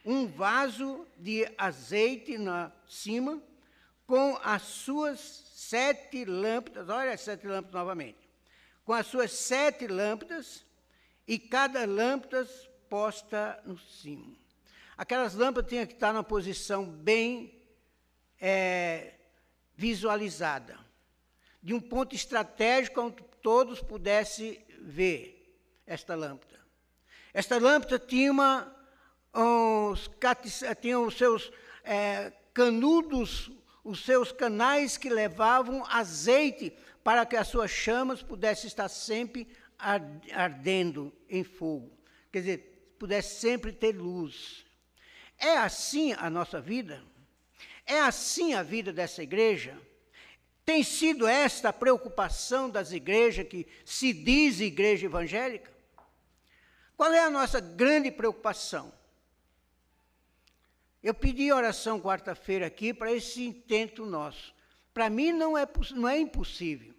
um 0.05 0.27
vaso 0.27 1.03
de 1.17 1.51
azeite 1.57 2.37
na 2.37 2.71
cima, 2.87 3.41
com 4.05 4.37
as 4.43 4.61
suas 4.61 5.19
sete 5.19 6.25
lâmpadas, 6.25 6.87
olha 6.89 7.11
as 7.11 7.21
sete 7.21 7.47
lâmpadas 7.47 7.73
novamente, 7.73 8.19
com 8.85 8.93
as 8.93 9.07
suas 9.07 9.31
sete 9.31 9.87
lâmpadas, 9.87 10.63
e 11.27 11.39
cada 11.39 11.87
lâmpada 11.87 12.47
posta 12.87 13.59
no 13.65 13.79
cimo. 13.79 14.37
Aquelas 14.97 15.33
lâmpadas 15.35 15.69
tinham 15.69 15.85
que 15.85 15.93
estar 15.93 16.13
numa 16.13 16.23
posição 16.23 16.85
bem 16.85 17.61
é, 18.39 19.13
visualizada, 19.75 20.77
de 21.61 21.73
um 21.73 21.81
ponto 21.81 22.15
estratégico 22.15 23.01
onde 23.01 23.23
todos 23.41 23.81
pudessem 23.81 24.63
ver 24.81 25.59
esta 25.85 26.15
lâmpada. 26.15 26.59
Esta 27.33 27.57
lâmpada 27.57 27.99
tinha, 27.99 28.31
uma, 28.31 28.73
uns, 29.33 30.09
tinha 30.81 30.99
os 30.99 31.17
seus 31.17 31.51
é, 31.83 32.31
canudos, 32.53 33.51
os 33.83 34.03
seus 34.03 34.31
canais 34.31 34.97
que 34.97 35.09
levavam 35.09 35.85
azeite 35.87 36.73
para 37.03 37.25
que 37.25 37.35
as 37.35 37.47
suas 37.47 37.69
chamas 37.69 38.23
pudessem 38.23 38.67
estar 38.67 38.87
sempre 38.87 39.47
ardendo 40.33 41.13
em 41.29 41.43
fogo. 41.43 41.91
Quer 42.31 42.39
dizer, 42.39 42.95
pudesse 42.97 43.39
sempre 43.39 43.71
ter 43.71 43.95
luz. 43.95 44.64
É 45.37 45.57
assim 45.57 46.13
a 46.13 46.29
nossa 46.29 46.59
vida? 46.61 47.03
É 47.85 47.99
assim 47.99 48.53
a 48.53 48.63
vida 48.63 48.91
dessa 48.91 49.21
igreja? 49.21 49.79
Tem 50.65 50.83
sido 50.83 51.27
esta 51.27 51.69
a 51.69 51.73
preocupação 51.73 52.69
das 52.69 52.91
igrejas 52.91 53.47
que 53.47 53.67
se 53.85 54.11
diz 54.11 54.59
igreja 54.59 55.05
evangélica? 55.05 55.71
Qual 56.97 57.11
é 57.11 57.19
a 57.19 57.29
nossa 57.29 57.59
grande 57.59 58.09
preocupação? 58.09 58.91
Eu 61.03 61.13
pedi 61.13 61.51
oração 61.51 62.01
quarta-feira 62.01 62.65
aqui 62.65 62.91
para 62.91 63.11
esse 63.11 63.43
intento 63.43 64.05
nosso. 64.05 64.55
Para 64.91 65.09
mim 65.09 65.31
não 65.31 65.55
é, 65.55 65.67
não 65.91 66.09
é 66.09 66.17
impossível 66.17 66.95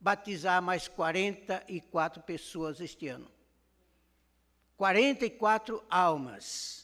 batizar 0.00 0.60
mais 0.60 0.88
44 0.88 2.22
pessoas 2.24 2.80
este 2.80 3.06
ano. 3.06 3.30
44 4.76 5.82
almas. 5.88 6.83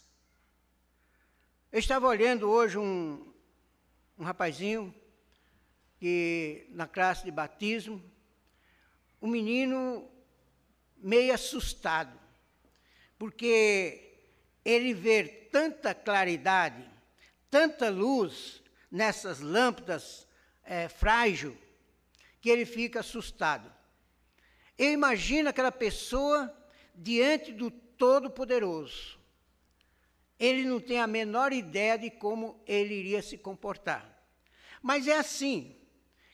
Eu 1.73 1.79
estava 1.79 2.09
olhando 2.09 2.51
hoje 2.51 2.77
um, 2.77 3.33
um 4.19 4.25
rapazinho 4.25 4.93
que 6.01 6.67
na 6.71 6.89
classe 6.89 7.25
de 7.25 7.31
batismo, 7.31 8.03
um 9.23 9.29
menino 9.29 10.11
meio 10.97 11.33
assustado 11.33 12.19
porque 13.21 14.25
ele 14.65 14.95
vê 14.95 15.23
tanta 15.25 15.95
claridade, 15.95 16.83
tanta 17.51 17.91
luz 17.91 18.63
nessas 18.91 19.41
lâmpadas 19.41 20.27
é, 20.65 20.89
frágil, 20.89 21.55
que 22.41 22.49
ele 22.49 22.65
fica 22.65 22.99
assustado. 23.01 23.71
Eu 24.79 24.91
imagino 24.91 25.51
aquela 25.51 25.71
pessoa 25.71 26.51
diante 26.95 27.53
do 27.53 27.71
Todo-Poderoso. 27.71 29.20
Ele 30.41 30.65
não 30.65 30.81
tem 30.81 30.99
a 30.99 31.07
menor 31.07 31.53
ideia 31.53 31.99
de 31.99 32.11
como 32.11 32.59
ele 32.67 32.95
iria 32.95 33.21
se 33.21 33.37
comportar. 33.37 34.19
Mas 34.83 35.07
é 35.07 35.19
assim 35.19 35.77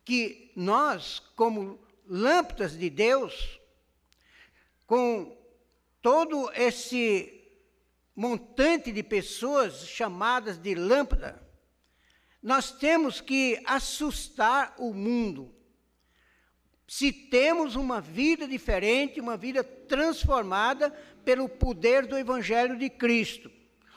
que 0.05 0.53
nós, 0.55 1.19
como 1.35 1.85
lâmpadas 2.07 2.79
de 2.79 2.89
Deus, 2.89 3.61
com 4.87 5.37
todo 6.01 6.49
esse 6.53 7.33
montante 8.15 8.93
de 8.93 9.03
pessoas 9.03 9.89
chamadas 9.89 10.57
de 10.57 10.77
lâmpada, 10.77 11.45
nós 12.41 12.71
temos 12.71 13.21
que 13.21 13.61
assustar 13.67 14.77
o 14.79 14.95
mundo. 14.95 15.53
Se 16.87 17.11
temos 17.11 17.75
uma 17.75 18.01
vida 18.01 18.47
diferente, 18.47 19.21
uma 19.21 19.37
vida 19.37 19.65
transformada 19.65 20.91
pelo 21.25 21.49
poder 21.49 22.07
do 22.07 22.17
Evangelho 22.17 22.79
de 22.79 22.89
Cristo. 22.89 23.56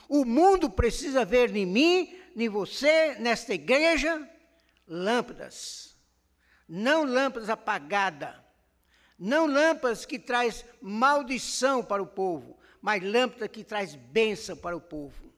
O 0.09 0.25
mundo 0.25 0.69
precisa 0.69 1.23
ver 1.23 1.55
em 1.55 1.65
mim, 1.65 2.13
em 2.35 2.49
você, 2.49 3.15
nesta 3.19 3.53
igreja, 3.53 4.29
lâmpadas. 4.85 5.97
Não 6.67 7.05
lâmpadas 7.05 7.49
apagadas 7.49 8.35
não 9.19 9.45
lâmpadas 9.45 10.05
que 10.05 10.17
traz 10.17 10.63
maldição 10.81 11.83
para 11.83 12.01
o 12.01 12.07
povo, 12.07 12.57
mas 12.81 13.03
lâmpada 13.03 13.49
que 13.49 13.65
traz 13.65 13.93
bênção 13.93 14.55
para 14.55 14.77
o 14.77 14.81
povo. 14.81 15.33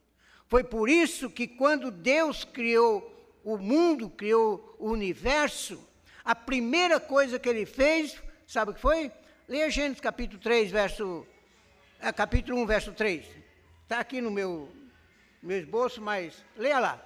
Foi 0.48 0.64
por 0.64 0.88
isso 0.88 1.30
que 1.30 1.48
quando 1.48 1.90
Deus 1.90 2.44
criou 2.44 3.10
o 3.44 3.58
mundo, 3.58 4.10
criou 4.10 4.76
o 4.78 4.92
universo, 4.92 5.84
a 6.24 6.36
primeira 6.36 7.00
coisa 7.00 7.40
que 7.40 7.50
ele 7.50 7.66
fez, 7.66 8.22
sabe 8.46 8.72
o 8.72 8.74
que 8.76 8.80
foi? 8.80 9.12
leia 9.48 9.70
Gênesis 9.72 10.00
capítulo 10.00 10.40
3, 10.40 10.70
verso. 10.70 11.26
É, 12.00 12.12
capítulo 12.12 12.62
1, 12.62 12.66
verso 12.66 12.94
3. 12.94 13.26
Está 13.92 14.00
aqui 14.00 14.22
no 14.22 14.32
meu, 14.32 14.74
meu 15.44 15.60
esboço, 15.60 16.02
mas 16.02 16.46
leia 16.56 16.80
lá. 16.80 17.06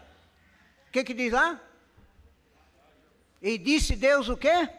O 0.88 0.92
que, 0.92 1.04
que 1.04 1.16
diz 1.16 1.34
lá? 1.34 1.60
E 3.42 3.58
disse 3.58 3.96
Deus 3.96 4.30
o 4.30 4.38
quê? 4.38 4.70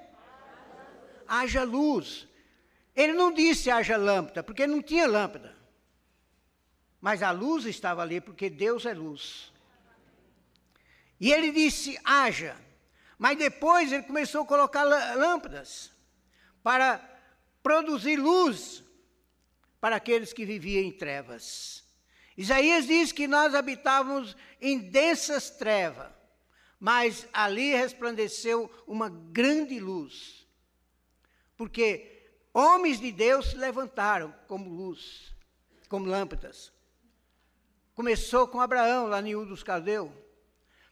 Haja 1.27 1.65
luz. 1.65 2.29
Ele 2.95 3.13
não 3.13 3.33
disse 3.33 3.73
haja 3.73 3.97
lâmpada, 3.97 4.45
porque 4.45 4.69
não 4.69 4.81
tinha 4.81 5.05
lâmpada. 5.09 5.57
Mas 7.01 7.25
a 7.25 7.33
luz 7.33 7.65
estava 7.65 8.03
ali, 8.03 8.21
porque 8.21 8.49
Deus 8.49 8.87
é 8.87 8.95
luz. 8.95 9.53
E 11.19 11.33
ele 11.33 11.51
disse 11.51 11.99
haja. 12.05 12.57
Mas 13.19 13.37
depois 13.37 13.91
ele 13.91 14.05
começou 14.05 14.45
a 14.45 14.47
colocar 14.47 14.85
lâmpadas 14.85 15.91
para 16.63 17.01
produzir 17.65 18.15
luz 18.15 18.85
para 19.81 19.97
aqueles 19.97 20.33
que 20.33 20.47
viviam 20.47 20.85
em 20.85 20.93
trevas. 20.93 21.85
Isaías 22.37 22.87
diz 22.87 23.13
que 23.13 23.27
nós 23.27 23.55
habitávamos 23.55 24.37
em 24.61 24.79
densas 24.79 25.49
trevas, 25.49 26.13
mas 26.79 27.27
ali 27.33 27.75
resplandeceu 27.75 28.71
uma 28.87 29.09
grande 29.09 29.81
luz. 29.81 30.47
Porque 31.57 32.31
homens 32.53 33.01
de 33.01 33.11
Deus 33.11 33.51
se 33.51 33.57
levantaram 33.57 34.35
como 34.47 34.69
luz, 34.69 35.35
como 35.89 36.07
lâmpadas. 36.07 36.73
Começou 37.95 38.47
com 38.47 38.61
Abraão, 38.61 39.07
lá 39.07 39.23
em 39.23 39.35
Ur 39.35 39.47
dos 39.47 39.63
Caldeus. 39.63 40.11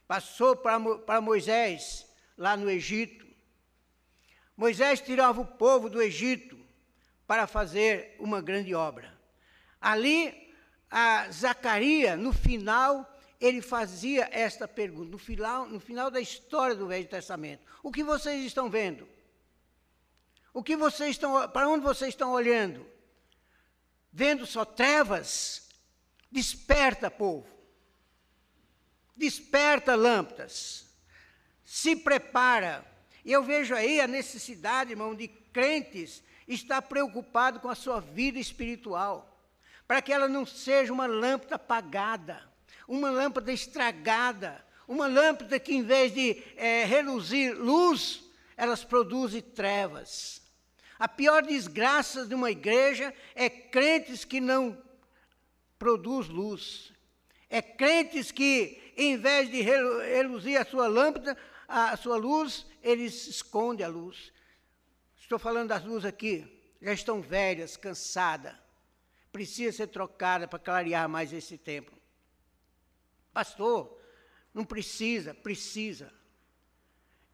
Passou 0.07 0.57
para, 0.57 0.81
para 0.99 1.21
Moisés, 1.21 2.07
lá 2.37 2.57
no 2.57 2.71
Egito. 2.71 3.27
Moisés 4.57 5.01
tirava 5.01 5.43
o 5.43 5.47
povo 5.47 5.91
do 5.91 6.01
Egito 6.01 6.59
para 7.27 7.47
fazer 7.47 8.17
uma 8.19 8.41
grande 8.41 8.75
obra. 8.75 9.13
Ali, 9.81 10.44
a 10.97 11.29
Zacarias, 11.29 12.17
no 12.17 12.33
final, 12.33 13.19
ele 13.41 13.61
fazia 13.61 14.29
esta 14.31 14.69
pergunta, 14.69 15.11
no 15.11 15.19
final, 15.19 15.67
no 15.67 15.81
final 15.81 16.09
da 16.09 16.21
história 16.21 16.77
do 16.77 16.87
Velho 16.87 17.09
Testamento: 17.09 17.65
O 17.83 17.91
que 17.91 18.05
vocês 18.05 18.45
estão 18.45 18.71
vendo? 18.71 19.09
O 20.53 20.63
que 20.63 20.77
vocês 20.77 21.11
estão, 21.11 21.49
para 21.49 21.69
onde 21.69 21.83
vocês 21.83 22.11
estão 22.11 22.31
olhando? 22.31 22.87
Vendo 24.13 24.47
só 24.47 24.65
trevas? 24.65 25.69
Desperta, 26.31 27.11
povo. 27.11 27.49
Desperta, 29.17 29.97
lâmpadas. 29.97 30.87
Se 31.65 31.97
prepara. 31.97 32.87
E 33.25 33.33
eu 33.33 33.43
vejo 33.43 33.75
aí 33.75 34.01
a 34.01 34.07
necessidade, 34.07 34.93
irmão, 34.93 35.13
de 35.13 35.27
crentes 35.27 36.23
estar 36.47 36.83
preocupado 36.83 37.59
com 37.59 37.69
a 37.69 37.75
sua 37.75 37.99
vida 37.99 38.39
espiritual, 38.39 39.34
para 39.87 40.01
que 40.01 40.13
ela 40.13 40.29
não 40.29 40.47
seja 40.47 40.93
uma 40.93 41.07
lâmpada 41.07 41.57
apagada, 41.57 42.43
uma 42.89 43.11
lâmpada 43.11 43.53
estragada, 43.53 44.65
uma 44.87 45.07
lâmpada 45.07 45.59
que, 45.59 45.75
em 45.75 45.83
vez 45.83 46.13
de 46.13 46.43
é, 46.57 46.85
reluzir 46.85 47.55
luz, 47.57 48.25
elas 48.57 48.85
produzem 48.85 49.41
trevas. 49.41 50.43
A 50.99 51.09
pior 51.09 51.43
desgraça 51.43 52.25
de 52.27 52.35
uma 52.35 52.51
igreja 52.51 53.13
é 53.35 53.49
crentes 53.49 54.25
que 54.25 54.41
não 54.41 54.79
produz 55.79 56.29
luz. 56.29 56.93
É 57.51 57.61
crentes 57.61 58.31
que, 58.31 58.93
em 58.97 59.17
vez 59.17 59.51
de 59.51 59.61
reluzir 59.61 60.61
a 60.61 60.65
sua 60.65 60.87
lâmpada, 60.87 61.37
a 61.67 61.97
sua 61.97 62.17
luz, 62.17 62.67
eles 62.83 63.27
escondem 63.27 63.85
a 63.85 63.89
luz. 63.89 64.33
Estou 65.19 65.39
falando 65.39 65.69
das 65.69 65.85
luzes 65.85 66.05
aqui, 66.05 66.47
já 66.81 66.93
estão 66.93 67.21
velhas, 67.21 67.77
cansadas. 67.77 68.64
Precisa 69.35 69.79
ser 69.79 69.89
trocada 69.89 70.47
para 70.47 70.61
clarear 70.61 71.09
mais 71.09 71.33
esse 71.33 71.59
templo. 71.59 71.99
Pastor, 73.33 73.99
não 74.55 74.65
precisa, 74.65 75.35
precisa. 75.35 76.13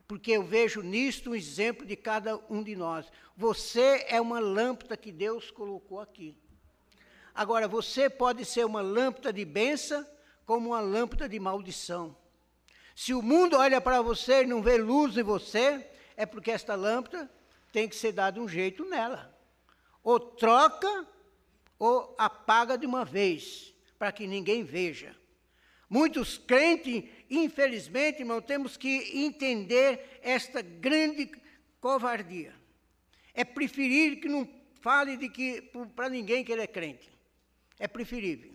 Porque 0.09 0.33
eu 0.33 0.43
vejo 0.43 0.81
nisto 0.81 1.33
um 1.33 1.35
exemplo 1.35 1.85
de 1.85 1.97
cada 1.97 2.39
um 2.49 2.63
de 2.63 2.75
nós. 2.75 3.13
Você 3.37 4.07
é 4.09 4.19
uma 4.19 4.41
lâmpada 4.41 4.97
que 4.97 5.13
Deus 5.13 5.51
colocou 5.51 6.01
aqui. 6.01 6.35
Agora, 7.35 7.69
você 7.69 8.09
pode 8.09 8.47
ser 8.47 8.65
uma 8.65 8.81
lâmpada 8.81 9.31
de 9.31 9.45
benção, 9.45 10.07
como 10.47 10.71
uma 10.71 10.81
lâmpada 10.81 11.29
de 11.29 11.39
maldição. 11.39 12.17
Se 12.97 13.13
o 13.13 13.21
mundo 13.21 13.59
olha 13.59 13.79
para 13.79 14.01
você 14.01 14.45
e 14.45 14.47
não 14.47 14.63
vê 14.63 14.79
luz 14.79 15.19
em 15.19 15.23
você, 15.23 15.87
é 16.17 16.25
porque 16.25 16.51
esta 16.51 16.75
lâmpada 16.75 17.31
tem 17.71 17.87
que 17.87 17.95
ser 17.95 18.13
dado 18.13 18.41
um 18.41 18.49
jeito 18.49 18.87
nela. 18.87 19.39
Ou 20.03 20.19
troca, 20.19 21.07
ou 21.81 22.15
apaga 22.19 22.77
de 22.77 22.85
uma 22.85 23.07
vez, 23.07 23.75
para 23.99 24.13
que 24.13 24.27
ninguém 24.27 24.63
veja. 24.63 25.17
Muitos 25.89 26.37
crentes, 26.37 27.03
infelizmente, 27.29 28.21
irmão, 28.21 28.41
temos 28.41 28.77
que 28.77 29.19
entender 29.19 30.21
esta 30.23 30.61
grande 30.61 31.29
covardia. 31.81 32.55
É 33.33 33.45
preferir 33.45 34.21
que 34.21 34.29
não 34.29 34.47
fale 34.83 35.17
de 35.17 35.31
que 35.31 35.63
para 35.97 36.11
ninguém 36.11 36.45
que 36.45 36.53
ele 36.53 36.63
é 36.63 36.67
crente. 36.67 37.11
É 37.79 37.89
preferível. 37.89 38.55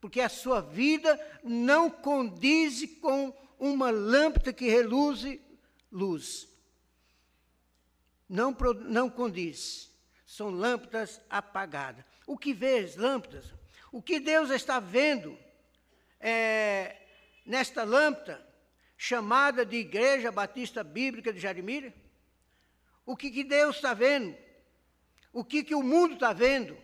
Porque 0.00 0.20
a 0.20 0.28
sua 0.28 0.60
vida 0.60 1.20
não 1.42 1.90
condiz 1.90 2.86
com 3.00 3.36
uma 3.58 3.90
lâmpada 3.90 4.52
que 4.52 4.68
reluze 4.68 5.40
luz. 5.90 6.48
Não, 8.28 8.56
não 8.86 9.10
condiz. 9.10 9.92
São 10.24 10.50
lâmpadas 10.50 11.20
apagadas. 11.28 12.13
O 12.26 12.38
que 12.38 12.52
vês, 12.52 12.96
lâmpadas? 12.96 13.52
O 13.92 14.02
que 14.02 14.18
Deus 14.18 14.50
está 14.50 14.80
vendo 14.80 15.38
é, 16.18 16.96
nesta 17.44 17.84
lâmpada, 17.84 18.44
chamada 18.96 19.64
de 19.64 19.76
Igreja 19.76 20.32
Batista 20.32 20.82
Bíblica 20.82 21.32
de 21.32 21.40
Jarimira? 21.40 21.92
O 23.04 23.16
que, 23.16 23.30
que 23.30 23.44
Deus 23.44 23.76
está 23.76 23.92
vendo? 23.92 24.36
O 25.32 25.44
que, 25.44 25.62
que 25.62 25.74
o 25.74 25.82
mundo 25.82 26.14
está 26.14 26.32
vendo? 26.32 26.76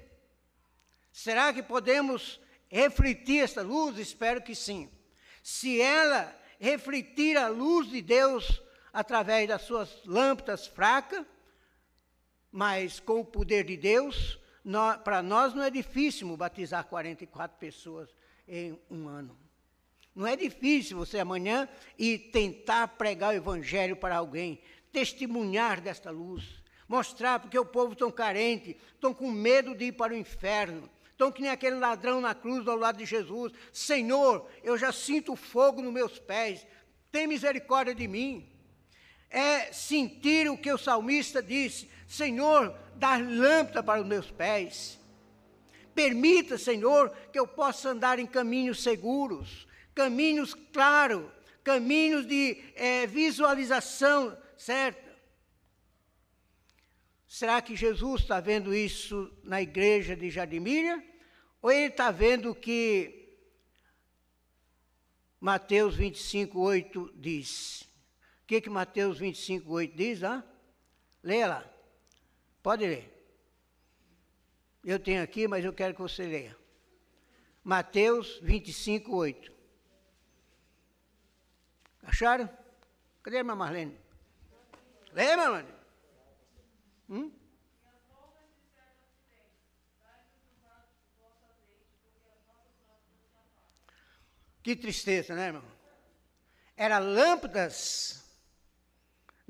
Será 1.12 1.53
que 1.53 1.62
podemos 1.62 2.40
refletir 2.68 3.42
esta 3.42 3.62
luz? 3.62 3.98
Espero 3.98 4.42
que 4.42 4.55
sim. 4.55 4.90
Se 5.42 5.81
ela 5.81 6.37
refletir 6.59 7.37
a 7.37 7.48
luz 7.48 7.88
de 7.88 8.03
Deus 8.03 8.62
através 8.92 9.48
das 9.48 9.62
suas 9.62 10.05
lâmpadas 10.05 10.66
fracas, 10.66 11.24
mas 12.53 13.00
com 13.00 13.20
o 13.20 13.24
poder 13.24 13.64
de 13.64 13.76
Deus, 13.76 14.39
para 15.05 15.23
nós 15.23 15.55
não 15.55 15.62
é 15.62 15.70
difícil 15.70 16.37
batizar 16.37 16.85
44 16.85 17.59
pessoas 17.59 18.09
em 18.46 18.79
um 18.90 19.09
ano. 19.09 19.37
Não 20.14 20.27
é 20.27 20.37
difícil 20.37 20.99
você 20.99 21.18
amanhã 21.18 21.68
ir 21.99 22.31
tentar 22.31 22.88
pregar 22.88 23.33
o 23.33 23.37
evangelho 23.37 23.96
para 23.96 24.16
alguém, 24.16 24.61
testemunhar 24.92 25.81
desta 25.81 26.11
luz, 26.11 26.62
mostrar 26.88 27.38
porque 27.38 27.59
o 27.59 27.64
povo 27.64 27.94
tão 27.94 28.11
carente, 28.11 28.77
estão 28.92 29.14
com 29.14 29.31
medo 29.31 29.75
de 29.75 29.87
ir 29.87 29.92
para 29.92 30.12
o 30.12 30.16
inferno, 30.16 30.90
estão 31.11 31.31
que 31.31 31.42
nem 31.42 31.51
aquele 31.51 31.77
ladrão 31.77 32.20
na 32.20 32.35
cruz 32.35 32.66
ao 32.66 32.77
lado 32.77 32.99
de 32.99 33.07
Jesus. 33.07 33.53
Senhor, 33.73 34.49
eu 34.64 34.77
já 34.77 34.90
sinto 34.90 35.37
fogo 35.37 35.81
nos 35.81 35.92
meus 35.92 36.18
pés, 36.18 36.66
tem 37.12 37.27
misericórdia 37.27 37.94
de 37.94 38.09
mim. 38.09 38.51
É 39.31 39.73
sentir 39.73 40.51
o 40.51 40.59
que 40.59 40.73
o 40.73 40.79
salmista 40.79 41.43
disse: 41.43 41.88
Senhor, 42.07 42.75
dá 42.97 43.16
lâmpada 43.16 43.83
para 43.83 44.01
os 44.01 44.07
meus 44.07 44.31
pés. 44.31 44.99
Permita, 45.95 46.59
Senhor, 46.59 47.11
que 47.33 47.38
eu 47.38 47.47
possa 47.47 47.90
andar 47.90 48.19
em 48.19 48.27
caminhos 48.27 48.83
seguros, 48.83 49.66
caminhos 49.95 50.55
claros, 50.55 51.31
caminhos 51.62 52.27
de 52.27 52.62
é, 52.75 53.07
visualização 53.07 54.37
certa. 54.57 55.11
Será 57.27 57.62
que 57.62 57.77
Jesus 57.77 58.23
está 58.23 58.40
vendo 58.40 58.75
isso 58.75 59.33
na 59.45 59.62
igreja 59.62 60.16
de 60.16 60.31
Jardimíria? 60.31 61.03
Ou 61.62 61.71
ele 61.71 61.87
está 61.87 62.11
vendo 62.11 62.55
que 62.55 63.37
Mateus 65.38 65.95
25, 65.95 66.59
8 66.59 67.12
diz? 67.14 67.89
Que, 68.51 68.61
que 68.61 68.69
Mateus 68.69 69.21
25, 69.21 69.73
8 69.73 69.97
diz? 69.97 70.25
Ah? 70.25 70.45
Leia 71.23 71.47
lá. 71.47 71.73
Pode 72.61 72.85
ler. 72.85 73.09
Eu 74.85 74.99
tenho 74.99 75.23
aqui, 75.23 75.47
mas 75.47 75.65
eu 75.65 75.73
quero 75.73 75.95
que 75.95 76.03
você 76.03 76.27
leia. 76.27 76.59
Mateus 77.63 78.41
25, 78.43 79.15
8. 79.15 79.53
Acharam? 82.03 82.51
Cadê 83.23 83.37
a 83.37 83.39
irmã 83.39 83.55
Marlene? 83.55 83.97
Leia, 85.13 85.37
Marlene. 85.37 85.69
Hum? 87.09 87.33
Que 94.61 94.75
tristeza, 94.75 95.37
né, 95.37 95.47
irmão? 95.47 95.63
Era 96.77 96.99
lâmpadas. 96.99 98.29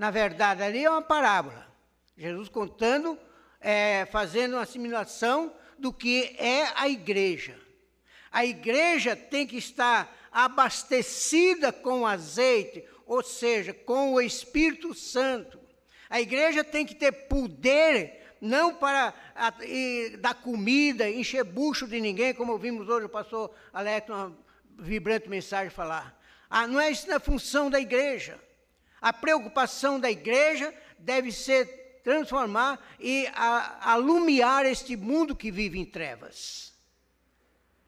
Na 0.01 0.11
verdade, 0.11 0.63
ali 0.63 0.83
é 0.83 0.89
uma 0.89 1.03
parábola. 1.03 1.67
Jesus 2.17 2.49
contando 2.49 3.19
é, 3.61 4.07
fazendo 4.07 4.55
uma 4.55 4.63
assimilação 4.63 5.53
do 5.79 5.93
que 5.93 6.35
é 6.39 6.73
a 6.75 6.89
igreja. 6.89 7.55
A 8.33 8.47
igreja 8.47 9.15
tem 9.15 9.47
que 9.47 9.59
estar 9.59 10.11
abastecida 10.33 11.71
com 11.71 12.07
azeite, 12.07 12.83
ou 13.05 13.23
seja, 13.23 13.75
com 13.75 14.15
o 14.15 14.23
Espírito 14.23 14.95
Santo. 14.95 15.61
A 16.09 16.19
igreja 16.19 16.65
tem 16.65 16.87
que 16.87 16.95
ter 16.95 17.13
poder, 17.13 18.37
não 18.41 18.75
para 18.75 19.13
a, 19.35 19.53
e, 19.63 20.17
dar 20.19 20.33
comida, 20.33 21.11
encher 21.11 21.45
bucho 21.45 21.87
de 21.87 22.01
ninguém, 22.01 22.33
como 22.33 22.57
vimos 22.57 22.89
hoje 22.89 23.05
o 23.05 23.11
pastor 23.11 23.55
Alex, 23.71 24.09
uma 24.09 24.35
vibrante 24.79 25.29
mensagem 25.29 25.69
falar. 25.69 26.19
Ah, 26.49 26.67
não 26.67 26.81
é 26.81 26.91
isso 26.91 27.13
a 27.13 27.21
função 27.21 27.69
da 27.69 27.79
igreja. 27.79 28.41
A 29.01 29.13
preocupação 29.13 29.99
da 29.99 30.11
igreja 30.11 30.75
deve 30.99 31.33
ser 31.33 32.01
transformar 32.03 32.79
e 32.99 33.27
alumiar 33.81 34.67
este 34.67 34.97
mundo 34.97 35.35
que 35.37 35.51
vive 35.51 35.79
em 35.79 35.85
trevas. 35.85 36.73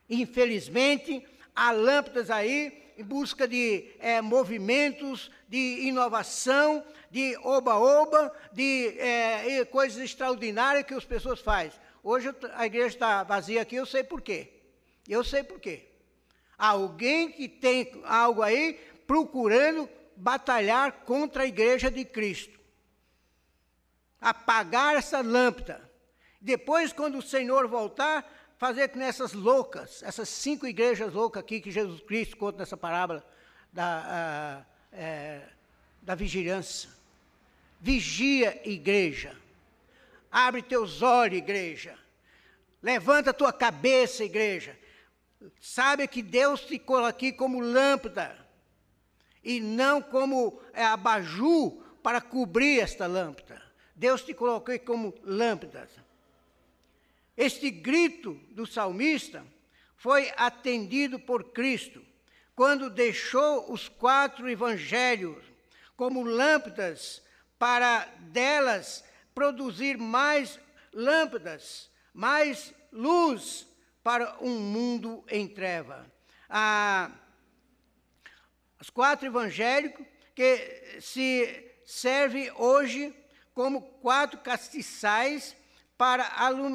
Infelizmente, 0.08 1.24
há 1.54 1.70
lâmpadas 1.70 2.30
aí 2.30 2.92
em 2.96 3.04
busca 3.04 3.48
de 3.48 3.90
é, 3.98 4.20
movimentos, 4.20 5.30
de 5.48 5.86
inovação, 5.86 6.84
de 7.10 7.36
oba-oba, 7.38 8.32
de 8.52 8.98
é, 8.98 9.64
coisas 9.64 10.02
extraordinárias 10.02 10.84
que 10.84 10.94
as 10.94 11.04
pessoas 11.04 11.40
fazem. 11.40 11.72
Hoje 12.02 12.34
a 12.54 12.66
igreja 12.66 12.88
está 12.88 13.22
vazia 13.22 13.62
aqui, 13.62 13.76
eu 13.76 13.86
sei 13.86 14.02
por 14.02 14.20
quê. 14.20 14.48
Eu 15.08 15.24
sei 15.24 15.42
por 15.42 15.60
quê. 15.60 15.88
Alguém 16.56 17.30
que 17.30 17.48
tem 17.48 17.90
algo 18.04 18.42
aí 18.42 18.78
procurando 19.06 19.88
batalhar 20.22 20.92
contra 21.04 21.42
a 21.42 21.46
igreja 21.46 21.90
de 21.90 22.04
Cristo. 22.04 22.56
Apagar 24.20 24.94
essa 24.94 25.20
lâmpada. 25.20 25.90
Depois, 26.40 26.92
quando 26.92 27.18
o 27.18 27.22
Senhor 27.22 27.66
voltar, 27.66 28.32
fazer 28.56 28.88
com 28.88 29.00
essas 29.00 29.32
loucas, 29.32 30.00
essas 30.04 30.28
cinco 30.28 30.64
igrejas 30.64 31.12
loucas 31.12 31.42
aqui 31.42 31.60
que 31.60 31.72
Jesus 31.72 32.00
Cristo 32.02 32.36
conta 32.36 32.58
nessa 32.58 32.76
parábola 32.76 33.26
da, 33.72 34.64
é, 34.92 35.40
da 36.00 36.14
vigilância. 36.14 36.88
Vigia, 37.80 38.60
igreja. 38.64 39.36
Abre 40.30 40.62
teus 40.62 41.02
olhos, 41.02 41.38
igreja. 41.38 41.98
Levanta 42.80 43.34
tua 43.34 43.52
cabeça, 43.52 44.22
igreja. 44.22 44.78
Sabe 45.60 46.06
que 46.06 46.22
Deus 46.22 46.60
te 46.60 46.78
colocou 46.78 47.08
aqui 47.08 47.32
como 47.32 47.58
lâmpada 47.58 48.41
e 49.42 49.60
não 49.60 50.00
como 50.00 50.60
é, 50.72 50.84
abajur 50.84 51.82
para 52.02 52.20
cobrir 52.20 52.80
esta 52.80 53.06
lâmpada. 53.06 53.62
Deus 53.94 54.22
te 54.22 54.34
colocou 54.34 54.78
como 54.80 55.14
lâmpada. 55.22 55.88
Este 57.36 57.70
grito 57.70 58.34
do 58.50 58.66
salmista 58.66 59.44
foi 59.96 60.32
atendido 60.36 61.18
por 61.18 61.52
Cristo 61.52 62.04
quando 62.54 62.90
deixou 62.90 63.72
os 63.72 63.88
quatro 63.88 64.48
evangelhos 64.48 65.44
como 65.96 66.22
lâmpadas 66.22 67.22
para 67.58 68.04
delas 68.20 69.04
produzir 69.34 69.96
mais 69.96 70.58
lâmpadas, 70.92 71.90
mais 72.12 72.74
luz 72.92 73.66
para 74.02 74.36
um 74.40 74.58
mundo 74.58 75.24
em 75.28 75.46
treva. 75.46 76.04
Ah, 76.48 77.10
os 78.82 78.90
quatro 78.90 79.24
evangélicos 79.28 80.04
que 80.34 80.98
se 81.00 81.70
serve 81.84 82.50
hoje 82.56 83.14
como 83.54 83.80
quatro 83.80 84.40
castiçais 84.40 85.56
para 85.96 86.24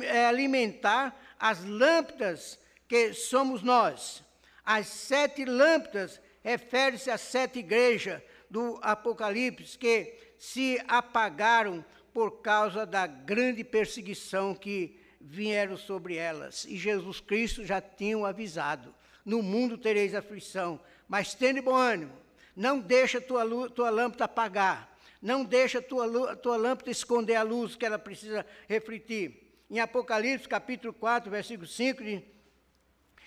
eh, 0.03 0.25
alimentar 0.25 1.13
as 1.37 1.65
lâmpadas 1.65 2.57
que 2.87 3.13
somos 3.13 3.61
nós. 3.61 4.23
As 4.63 4.87
sete 4.87 5.43
lâmpadas 5.43 6.21
refere-se 6.41 7.11
às 7.11 7.19
sete 7.19 7.59
igrejas 7.59 8.21
do 8.49 8.79
Apocalipse 8.81 9.77
que 9.77 10.17
se 10.39 10.81
apagaram 10.87 11.83
por 12.13 12.41
causa 12.41 12.85
da 12.85 13.05
grande 13.05 13.65
perseguição 13.65 14.55
que 14.55 14.97
vieram 15.19 15.75
sobre 15.75 16.15
elas. 16.15 16.63
E 16.69 16.77
Jesus 16.77 17.19
Cristo 17.19 17.65
já 17.65 17.81
tinha 17.81 18.25
avisado: 18.25 18.95
no 19.25 19.43
mundo 19.43 19.77
tereis 19.77 20.15
aflição, 20.15 20.79
mas 21.07 21.33
tende 21.33 21.61
bom 21.61 21.75
ânimo. 21.75 22.13
Não 22.55 22.79
deixa 22.79 23.21
tua, 23.21 23.69
tua 23.69 23.89
lâmpada 23.89 24.25
apagar. 24.25 24.97
Não 25.21 25.43
deixa 25.43 25.81
tua, 25.81 26.35
tua 26.35 26.57
lâmpada 26.57 26.91
esconder 26.91 27.35
a 27.35 27.43
luz 27.43 27.75
que 27.75 27.85
ela 27.85 27.99
precisa 27.99 28.45
refletir. 28.67 29.63
Em 29.69 29.79
Apocalipse, 29.79 30.47
capítulo 30.47 30.93
4, 30.93 31.29
versículo 31.29 31.67
5, 31.67 32.03
diz, 32.03 32.23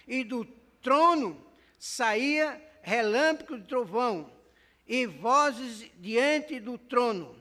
e 0.06 0.24
do 0.24 0.44
trono 0.82 1.46
saía 1.78 2.60
relâmpago 2.82 3.58
de 3.58 3.66
trovão, 3.66 4.32
e 4.86 5.06
vozes 5.06 5.88
diante 5.98 6.58
do 6.58 6.76
trono. 6.76 7.40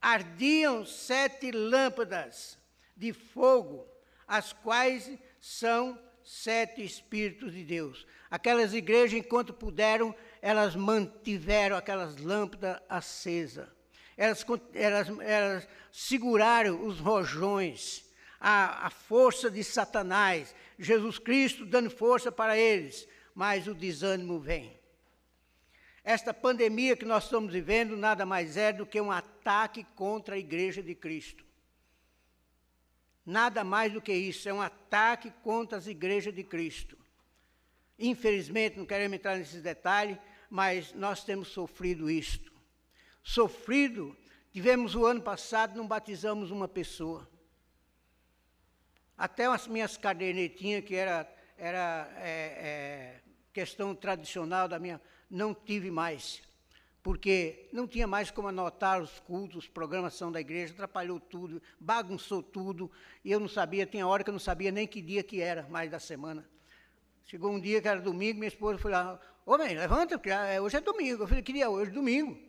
Ardiam 0.00 0.84
sete 0.84 1.50
lâmpadas 1.52 2.58
de 2.96 3.12
fogo, 3.12 3.86
as 4.26 4.52
quais 4.52 5.16
são 5.40 5.98
sete 6.24 6.84
Espíritos 6.84 7.52
de 7.52 7.64
Deus. 7.64 8.06
Aquelas 8.30 8.74
igrejas, 8.74 9.18
enquanto 9.18 9.52
puderam, 9.52 10.14
elas 10.42 10.76
mantiveram 10.76 11.76
aquelas 11.76 12.16
lâmpadas 12.16 12.80
acesas 12.88 13.68
elas, 14.18 14.44
elas, 14.74 15.08
elas 15.20 15.68
seguraram 15.92 16.84
os 16.84 16.98
rojões, 16.98 18.04
a, 18.40 18.88
a 18.88 18.90
força 18.90 19.48
de 19.48 19.62
Satanás, 19.62 20.54
Jesus 20.76 21.20
Cristo 21.20 21.64
dando 21.64 21.88
força 21.88 22.32
para 22.32 22.58
eles, 22.58 23.08
mas 23.32 23.68
o 23.68 23.74
desânimo 23.74 24.40
vem. 24.40 24.76
Esta 26.02 26.34
pandemia 26.34 26.96
que 26.96 27.04
nós 27.04 27.24
estamos 27.24 27.52
vivendo 27.52 27.96
nada 27.96 28.26
mais 28.26 28.56
é 28.56 28.72
do 28.72 28.84
que 28.84 29.00
um 29.00 29.12
ataque 29.12 29.86
contra 29.94 30.34
a 30.34 30.38
igreja 30.38 30.82
de 30.82 30.94
Cristo. 30.94 31.44
Nada 33.24 33.62
mais 33.62 33.92
do 33.92 34.00
que 34.00 34.12
isso, 34.12 34.48
é 34.48 34.52
um 34.52 34.60
ataque 34.60 35.30
contra 35.44 35.78
as 35.78 35.86
igrejas 35.86 36.34
de 36.34 36.42
Cristo. 36.42 36.98
Infelizmente, 37.98 38.78
não 38.78 38.86
queremos 38.86 39.16
entrar 39.16 39.36
nesses 39.36 39.62
detalhes, 39.62 40.18
mas 40.48 40.92
nós 40.92 41.24
temos 41.24 41.48
sofrido 41.48 42.10
isto 42.10 42.58
sofrido. 43.28 44.16
Tivemos 44.50 44.94
o 44.94 45.04
ano 45.04 45.20
passado, 45.20 45.76
não 45.76 45.86
batizamos 45.86 46.50
uma 46.50 46.66
pessoa. 46.66 47.28
Até 49.16 49.44
as 49.44 49.66
minhas 49.66 49.96
cadernetinhas, 49.96 50.84
que 50.84 50.94
era, 50.94 51.30
era 51.58 52.10
é, 52.16 52.30
é, 52.30 53.20
questão 53.52 53.94
tradicional 53.94 54.66
da 54.66 54.78
minha, 54.78 55.00
não 55.30 55.54
tive 55.54 55.90
mais. 55.90 56.42
Porque 57.02 57.68
não 57.72 57.86
tinha 57.86 58.06
mais 58.06 58.30
como 58.30 58.48
anotar 58.48 59.00
os 59.02 59.20
cultos, 59.20 59.68
programação 59.68 60.32
da 60.32 60.40
igreja, 60.40 60.72
atrapalhou 60.72 61.20
tudo, 61.20 61.62
bagunçou 61.78 62.42
tudo, 62.42 62.90
e 63.24 63.30
eu 63.30 63.38
não 63.38 63.48
sabia, 63.48 63.86
tinha 63.86 64.06
hora 64.06 64.24
que 64.24 64.30
eu 64.30 64.32
não 64.32 64.40
sabia 64.40 64.70
nem 64.70 64.86
que 64.86 65.02
dia 65.02 65.22
que 65.22 65.40
era, 65.40 65.68
mais 65.68 65.90
da 65.90 66.00
semana. 66.00 66.48
Chegou 67.28 67.52
um 67.52 67.60
dia 67.60 67.80
que 67.80 67.86
era 67.86 68.00
domingo, 68.00 68.38
minha 68.38 68.48
esposa 68.48 68.78
foi 68.78 68.90
lá, 68.90 69.20
mãe, 69.46 69.76
levanta, 69.76 70.18
porque 70.18 70.30
é, 70.30 70.60
hoje 70.60 70.76
é 70.76 70.80
domingo. 70.80 71.22
Eu 71.22 71.28
falei, 71.28 71.44
que 71.44 71.52
dia 71.52 71.66
é 71.66 71.68
hoje? 71.68 71.92
Domingo 71.92 72.48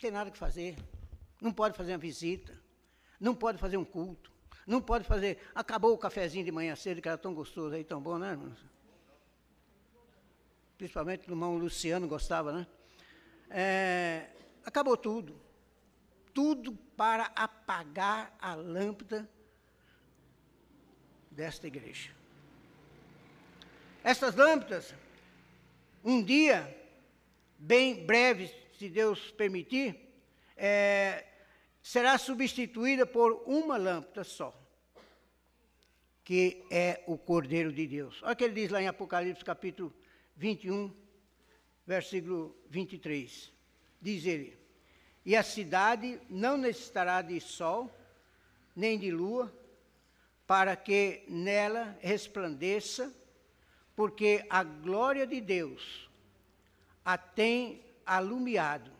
tem 0.00 0.10
nada 0.10 0.30
que 0.30 0.38
fazer. 0.38 0.76
Não 1.40 1.52
pode 1.52 1.76
fazer 1.76 1.92
uma 1.92 1.98
visita. 1.98 2.58
Não 3.20 3.34
pode 3.34 3.58
fazer 3.58 3.76
um 3.76 3.84
culto. 3.84 4.32
Não 4.66 4.80
pode 4.80 5.04
fazer. 5.04 5.38
Acabou 5.54 5.92
o 5.92 5.98
cafezinho 5.98 6.44
de 6.44 6.50
manhã 6.50 6.74
cedo, 6.74 7.02
que 7.02 7.08
era 7.08 7.18
tão 7.18 7.34
gostoso 7.34 7.74
aí, 7.74 7.84
tão 7.84 8.00
bom, 8.00 8.18
né, 8.18 8.30
irmãos? 8.30 8.64
Principalmente 10.78 11.28
o 11.28 11.32
irmão 11.32 11.58
Luciano 11.58 12.08
gostava, 12.08 12.52
né? 12.52 12.66
É, 13.50 14.30
acabou 14.64 14.96
tudo. 14.96 15.38
Tudo 16.32 16.74
para 16.96 17.24
apagar 17.34 18.34
a 18.40 18.54
lâmpada 18.54 19.28
desta 21.30 21.66
igreja. 21.66 22.19
Essas 24.02 24.34
lâmpadas, 24.34 24.94
um 26.02 26.22
dia, 26.22 26.74
bem 27.58 28.06
breve, 28.06 28.50
se 28.78 28.88
Deus 28.88 29.30
permitir, 29.32 29.94
é, 30.56 31.26
será 31.82 32.16
substituída 32.16 33.04
por 33.04 33.42
uma 33.46 33.76
lâmpada 33.76 34.24
só, 34.24 34.58
que 36.24 36.64
é 36.70 37.02
o 37.06 37.18
Cordeiro 37.18 37.70
de 37.70 37.86
Deus. 37.86 38.22
Olha 38.22 38.32
o 38.32 38.36
que 38.36 38.44
ele 38.44 38.54
diz 38.54 38.70
lá 38.70 38.80
em 38.80 38.88
Apocalipse 38.88 39.44
capítulo 39.44 39.92
21, 40.36 40.94
versículo 41.86 42.56
23. 42.70 43.52
Diz 44.00 44.24
ele: 44.24 44.56
E 45.26 45.36
a 45.36 45.42
cidade 45.42 46.18
não 46.30 46.56
necessitará 46.56 47.20
de 47.20 47.38
sol, 47.38 47.94
nem 48.74 48.98
de 48.98 49.10
lua, 49.10 49.54
para 50.46 50.74
que 50.74 51.22
nela 51.28 51.98
resplandeça, 52.00 53.14
porque 54.00 54.46
a 54.48 54.64
glória 54.64 55.26
de 55.26 55.42
Deus 55.42 56.08
a 57.04 57.18
tem 57.18 57.84
alumiado, 58.06 58.90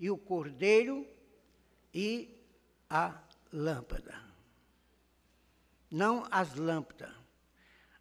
e 0.00 0.10
o 0.10 0.18
cordeiro 0.18 1.06
e 1.94 2.28
a 2.90 3.22
lâmpada. 3.52 4.20
não 5.88 6.26
as 6.28 6.56
lâmpadas. 6.56 7.14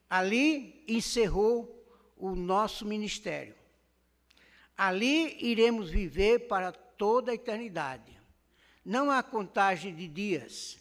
Ali 0.09 0.83
encerrou 0.87 1.85
o 2.17 2.33
nosso 2.33 2.87
ministério. 2.87 3.55
Ali 4.75 5.37
iremos 5.45 5.91
viver 5.91 6.47
para 6.47 6.71
toda 6.71 7.29
a 7.31 7.35
eternidade. 7.35 8.19
Não 8.83 9.11
há 9.11 9.21
contagem 9.21 9.93
de 9.93 10.07
dias, 10.07 10.79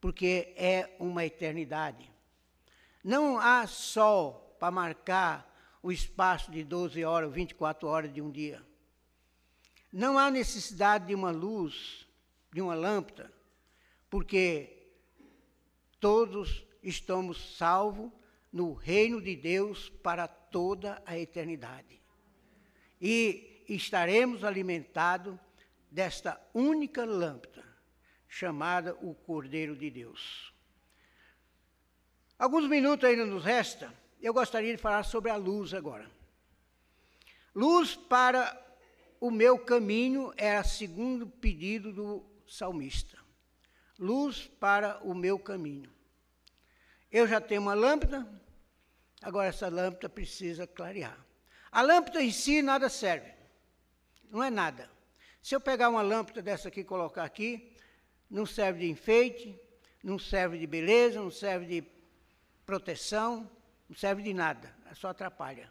porque 0.00 0.52
é 0.56 0.96
uma 0.98 1.24
eternidade. 1.24 2.10
Não 3.04 3.38
há 3.38 3.68
sol 3.68 4.49
para 4.60 4.70
marcar 4.70 5.50
o 5.82 5.90
espaço 5.90 6.52
de 6.52 6.62
12 6.62 7.02
horas, 7.02 7.32
24 7.32 7.88
horas 7.88 8.12
de 8.12 8.20
um 8.20 8.30
dia. 8.30 8.62
Não 9.90 10.18
há 10.18 10.30
necessidade 10.30 11.06
de 11.06 11.14
uma 11.14 11.30
luz, 11.30 12.06
de 12.52 12.60
uma 12.60 12.74
lâmpada, 12.74 13.32
porque 14.10 14.92
todos 15.98 16.64
estamos 16.82 17.56
salvos 17.56 18.12
no 18.52 18.74
reino 18.74 19.20
de 19.20 19.34
Deus 19.34 19.88
para 19.88 20.28
toda 20.28 21.02
a 21.06 21.18
eternidade. 21.18 22.00
E 23.00 23.64
estaremos 23.66 24.44
alimentados 24.44 25.38
desta 25.90 26.38
única 26.52 27.04
lâmpada, 27.06 27.64
chamada 28.28 28.94
o 29.00 29.14
Cordeiro 29.14 29.74
de 29.74 29.90
Deus. 29.90 30.52
Alguns 32.38 32.68
minutos 32.68 33.08
ainda 33.08 33.24
nos 33.24 33.44
resta, 33.44 33.92
eu 34.26 34.34
gostaria 34.34 34.74
de 34.74 34.80
falar 34.80 35.02
sobre 35.02 35.30
a 35.30 35.36
luz 35.36 35.72
agora. 35.74 36.10
Luz 37.54 37.96
para 37.96 38.58
o 39.20 39.30
meu 39.30 39.58
caminho 39.58 40.32
era 40.36 40.62
segundo 40.64 41.26
pedido 41.26 41.92
do 41.92 42.24
salmista. 42.46 43.18
Luz 43.98 44.46
para 44.58 44.98
o 45.02 45.14
meu 45.14 45.38
caminho. 45.38 45.90
Eu 47.10 47.26
já 47.26 47.40
tenho 47.40 47.62
uma 47.62 47.74
lâmpada, 47.74 48.26
agora 49.20 49.48
essa 49.48 49.68
lâmpada 49.68 50.08
precisa 50.08 50.66
clarear. 50.66 51.18
A 51.72 51.82
lâmpada 51.82 52.22
em 52.22 52.30
si 52.30 52.62
nada 52.62 52.88
serve, 52.88 53.32
não 54.30 54.42
é 54.42 54.50
nada. 54.50 54.90
Se 55.42 55.54
eu 55.54 55.60
pegar 55.60 55.88
uma 55.88 56.02
lâmpada 56.02 56.40
dessa 56.42 56.68
aqui 56.68 56.80
e 56.80 56.84
colocar 56.84 57.24
aqui, 57.24 57.76
não 58.28 58.46
serve 58.46 58.80
de 58.80 58.90
enfeite, 58.90 59.58
não 60.02 60.18
serve 60.18 60.58
de 60.58 60.66
beleza, 60.66 61.20
não 61.20 61.30
serve 61.30 61.66
de 61.66 61.88
proteção, 62.64 63.50
não 63.90 63.96
serve 63.96 64.22
de 64.22 64.32
nada, 64.32 64.72
só 64.94 65.08
atrapalha. 65.08 65.68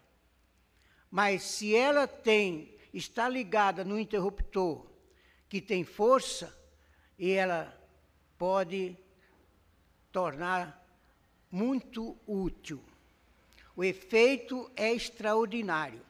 Mas 1.09 1.41
se 1.41 1.73
ela 1.73 2.05
tem, 2.05 2.77
está 2.93 3.29
ligada 3.29 3.85
no 3.85 3.97
interruptor 3.97 4.85
que 5.47 5.61
tem 5.61 5.85
força, 5.85 6.53
e 7.17 7.31
ela 7.31 7.73
pode 8.37 8.97
tornar 10.11 10.85
muito 11.49 12.17
útil. 12.27 12.83
O 13.73 13.85
efeito 13.85 14.69
é 14.75 14.93
extraordinário. 14.93 16.05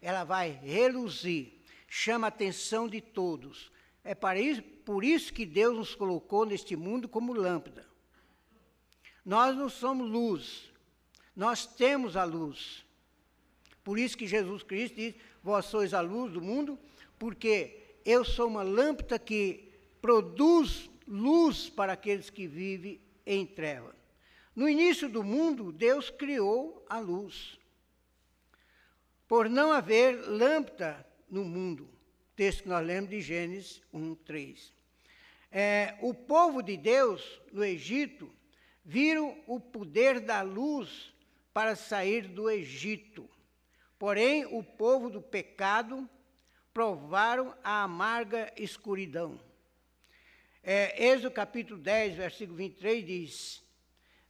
Ela 0.00 0.24
vai 0.24 0.50
reluzir, 0.50 1.52
chama 1.86 2.26
a 2.26 2.28
atenção 2.28 2.88
de 2.88 3.02
todos. 3.02 3.70
É 4.02 4.14
para 4.14 4.40
isso, 4.40 4.62
por 4.62 5.04
isso 5.04 5.30
que 5.30 5.44
Deus 5.44 5.76
nos 5.76 5.94
colocou 5.94 6.46
neste 6.46 6.74
mundo 6.74 7.06
como 7.06 7.34
lâmpada. 7.34 7.86
Nós 9.22 9.54
não 9.54 9.68
somos 9.68 10.10
luz, 10.10 10.72
nós 11.38 11.64
temos 11.64 12.16
a 12.16 12.24
luz. 12.24 12.84
Por 13.84 13.96
isso 13.96 14.18
que 14.18 14.26
Jesus 14.26 14.64
Cristo 14.64 14.96
diz: 14.96 15.14
Vós 15.40 15.66
sois 15.66 15.94
a 15.94 16.00
luz 16.00 16.32
do 16.32 16.42
mundo, 16.42 16.76
porque 17.16 17.80
eu 18.04 18.24
sou 18.24 18.48
uma 18.48 18.64
lâmpada 18.64 19.20
que 19.20 19.72
produz 20.02 20.90
luz 21.06 21.70
para 21.70 21.92
aqueles 21.92 22.28
que 22.28 22.48
vivem 22.48 23.00
em 23.24 23.46
treva. 23.46 23.94
No 24.54 24.68
início 24.68 25.08
do 25.08 25.22
mundo, 25.22 25.70
Deus 25.70 26.10
criou 26.10 26.84
a 26.88 26.98
luz. 26.98 27.56
Por 29.28 29.48
não 29.48 29.70
haver 29.70 30.16
lâmpada 30.28 31.06
no 31.30 31.44
mundo. 31.44 31.88
Texto 32.34 32.64
que 32.64 32.68
nós 32.68 32.84
lemos 32.84 33.10
de 33.10 33.20
Gênesis 33.20 33.80
1, 33.92 34.14
3. 34.16 34.72
É, 35.52 35.96
o 36.02 36.12
povo 36.12 36.62
de 36.62 36.76
Deus, 36.76 37.40
no 37.52 37.64
Egito, 37.64 38.28
viram 38.84 39.38
o 39.46 39.60
poder 39.60 40.18
da 40.18 40.42
luz 40.42 41.16
para 41.58 41.74
sair 41.74 42.28
do 42.28 42.48
Egito. 42.48 43.28
Porém, 43.98 44.46
o 44.46 44.62
povo 44.62 45.10
do 45.10 45.20
pecado 45.20 46.08
provaram 46.72 47.52
a 47.64 47.82
amarga 47.82 48.52
escuridão. 48.56 49.40
É, 50.62 51.08
Êxodo 51.08 51.32
capítulo 51.32 51.80
10, 51.80 52.14
versículo 52.14 52.56
23 52.58 53.04
diz: 53.04 53.64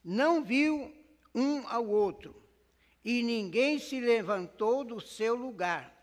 não 0.03 0.43
viu 0.43 0.91
um 1.35 1.69
ao 1.69 1.87
outro, 1.87 2.35
e 3.05 3.23
ninguém 3.23 3.79
se 3.79 4.01
levantou 4.01 4.83
do 4.83 4.99
seu 4.99 5.35
lugar 5.35 5.95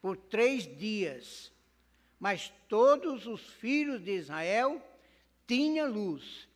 por 0.00 0.16
três 0.16 0.64
dias. 0.78 1.50
Mas 2.20 2.52
todos 2.68 3.26
os 3.26 3.40
filhos 3.54 4.00
de 4.00 4.12
Israel 4.12 4.80
tinham 5.44 5.90
luz 5.90 6.48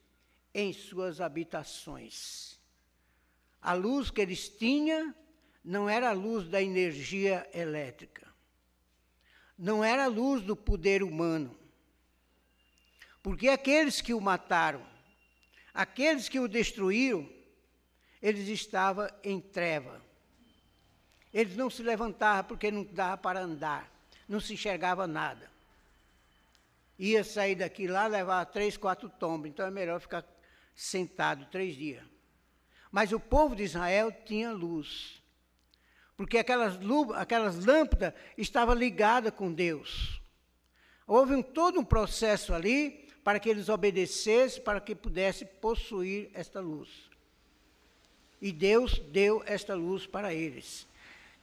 em 0.54 0.72
suas 0.72 1.20
habitações. 1.20 2.55
A 3.66 3.74
luz 3.74 4.10
que 4.10 4.20
eles 4.20 4.48
tinham 4.48 5.14
não 5.64 5.88
era 5.88 6.10
a 6.10 6.12
luz 6.12 6.48
da 6.48 6.62
energia 6.62 7.48
elétrica, 7.52 8.26
não 9.58 9.82
era 9.82 10.04
a 10.04 10.08
luz 10.08 10.42
do 10.42 10.54
poder 10.54 11.02
humano. 11.02 11.58
Porque 13.22 13.48
aqueles 13.48 14.00
que 14.00 14.14
o 14.14 14.20
mataram 14.20 14.86
Aqueles 15.76 16.26
que 16.26 16.40
o 16.40 16.48
destruíram, 16.48 17.28
eles 18.22 18.48
estavam 18.48 19.06
em 19.22 19.38
treva. 19.38 20.00
Eles 21.34 21.54
não 21.54 21.68
se 21.68 21.82
levantavam 21.82 22.44
porque 22.44 22.70
não 22.70 22.82
dava 22.82 23.18
para 23.18 23.40
andar, 23.40 23.92
não 24.26 24.40
se 24.40 24.54
enxergava 24.54 25.06
nada. 25.06 25.50
Ia 26.98 27.22
sair 27.22 27.56
daqui 27.56 27.86
lá, 27.86 28.06
levar 28.06 28.42
três, 28.46 28.78
quatro 28.78 29.10
tombos, 29.10 29.50
então 29.50 29.66
é 29.66 29.70
melhor 29.70 30.00
ficar 30.00 30.24
sentado 30.74 31.44
três 31.50 31.76
dias. 31.76 32.02
Mas 32.96 33.12
o 33.12 33.20
povo 33.20 33.54
de 33.54 33.62
Israel 33.62 34.10
tinha 34.10 34.50
luz, 34.50 35.22
porque 36.16 36.38
aquelas, 36.38 36.78
aquelas 37.14 37.62
lâmpadas 37.62 38.14
estavam 38.38 38.74
ligadas 38.74 39.34
com 39.34 39.52
Deus. 39.52 40.18
Houve 41.06 41.34
um, 41.34 41.42
todo 41.42 41.78
um 41.78 41.84
processo 41.84 42.54
ali 42.54 43.06
para 43.22 43.38
que 43.38 43.50
eles 43.50 43.68
obedecessem, 43.68 44.62
para 44.62 44.80
que 44.80 44.94
pudessem 44.94 45.46
possuir 45.60 46.30
esta 46.32 46.58
luz. 46.58 46.88
E 48.40 48.50
Deus 48.50 48.98
deu 48.98 49.42
esta 49.44 49.74
luz 49.74 50.06
para 50.06 50.32
eles. 50.32 50.88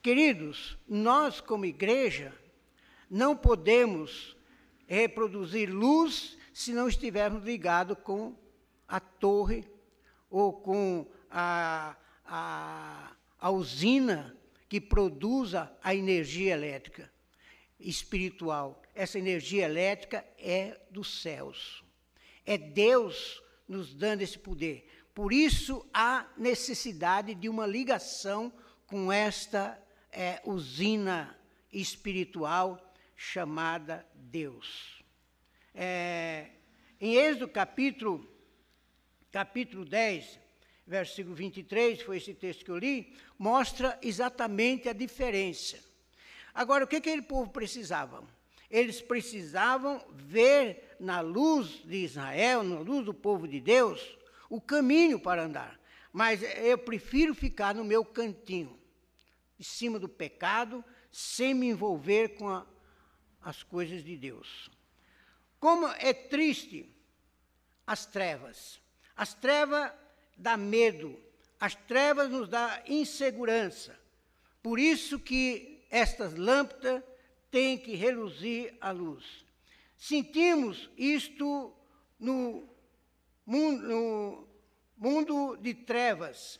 Queridos, 0.01 0.75
nós 0.89 1.39
como 1.39 1.65
igreja 1.65 2.33
não 3.07 3.37
podemos 3.37 4.35
reproduzir 4.87 5.69
luz 5.69 6.35
se 6.51 6.73
não 6.73 6.87
estivermos 6.87 7.43
ligados 7.43 7.95
com 8.03 8.35
a 8.87 8.99
torre 8.99 9.63
ou 10.31 10.51
com 10.51 11.05
a, 11.33 11.97
a, 12.25 13.15
a 13.39 13.49
usina 13.49 14.37
que 14.69 14.79
produz 14.79 15.53
a 15.55 15.93
energia 15.93 16.53
elétrica 16.53 17.11
espiritual 17.79 18.83
essa 18.95 19.17
energia 19.17 19.65
elétrica 19.65 20.25
é 20.37 20.79
dos 20.91 21.21
céus. 21.21 21.83
É 22.45 22.57
Deus 22.57 23.41
nos 23.67 23.93
dando 23.93 24.21
esse 24.21 24.37
poder. 24.37 24.87
Por 25.13 25.33
isso 25.33 25.87
há 25.93 26.27
necessidade 26.37 27.33
de 27.33 27.49
uma 27.49 27.65
ligação 27.65 28.53
com 28.85 29.11
esta 29.11 29.81
é, 30.11 30.41
usina 30.45 31.37
espiritual 31.71 32.93
chamada 33.15 34.05
Deus. 34.13 35.03
É, 35.73 36.49
em 36.99 37.15
Êxodo 37.15 37.47
capítulo, 37.47 38.27
capítulo 39.31 39.85
10, 39.85 40.39
versículo 40.85 41.35
23, 41.35 42.01
foi 42.01 42.17
esse 42.17 42.33
texto 42.33 42.65
que 42.65 42.71
eu 42.71 42.77
li, 42.77 43.13
mostra 43.37 43.97
exatamente 44.01 44.89
a 44.89 44.93
diferença. 44.93 45.79
Agora, 46.53 46.83
o 46.83 46.87
que 46.87 46.97
aquele 46.97 47.21
povo 47.21 47.49
precisava? 47.49 48.23
eles 48.73 48.99
precisavam 48.99 50.03
ver 50.15 50.95
na 50.99 51.21
luz 51.21 51.83
de 51.85 51.97
Israel, 51.97 52.63
na 52.63 52.79
luz 52.79 53.05
do 53.05 53.13
povo 53.13 53.47
de 53.47 53.61
Deus, 53.61 54.17
o 54.49 54.59
caminho 54.59 55.19
para 55.19 55.43
andar. 55.43 55.79
Mas 56.11 56.41
eu 56.41 56.75
prefiro 56.79 57.35
ficar 57.35 57.75
no 57.75 57.83
meu 57.83 58.03
cantinho, 58.03 58.75
em 59.59 59.63
cima 59.63 59.99
do 59.99 60.09
pecado, 60.09 60.83
sem 61.11 61.53
me 61.53 61.67
envolver 61.67 62.29
com 62.29 62.49
a, 62.49 62.65
as 63.43 63.61
coisas 63.61 64.03
de 64.03 64.17
Deus. 64.17 64.71
Como 65.59 65.85
é 65.99 66.11
triste 66.11 66.91
as 67.85 68.07
trevas. 68.07 68.81
As 69.15 69.35
trevas 69.35 69.91
dá 70.37 70.57
medo, 70.57 71.19
as 71.59 71.75
trevas 71.75 72.29
nos 72.29 72.49
dá 72.49 72.83
insegurança. 72.87 73.97
Por 74.61 74.79
isso 74.79 75.19
que 75.19 75.85
estas 75.89 76.35
lâmpadas 76.35 77.03
tem 77.49 77.77
que 77.77 77.95
reluzir 77.95 78.75
a 78.81 78.91
luz. 78.91 79.45
Sentimos 79.97 80.89
isto 80.97 81.73
no, 82.19 82.67
no, 83.45 84.47
mundo 84.97 85.55
de 85.57 85.73
trevas 85.73 86.59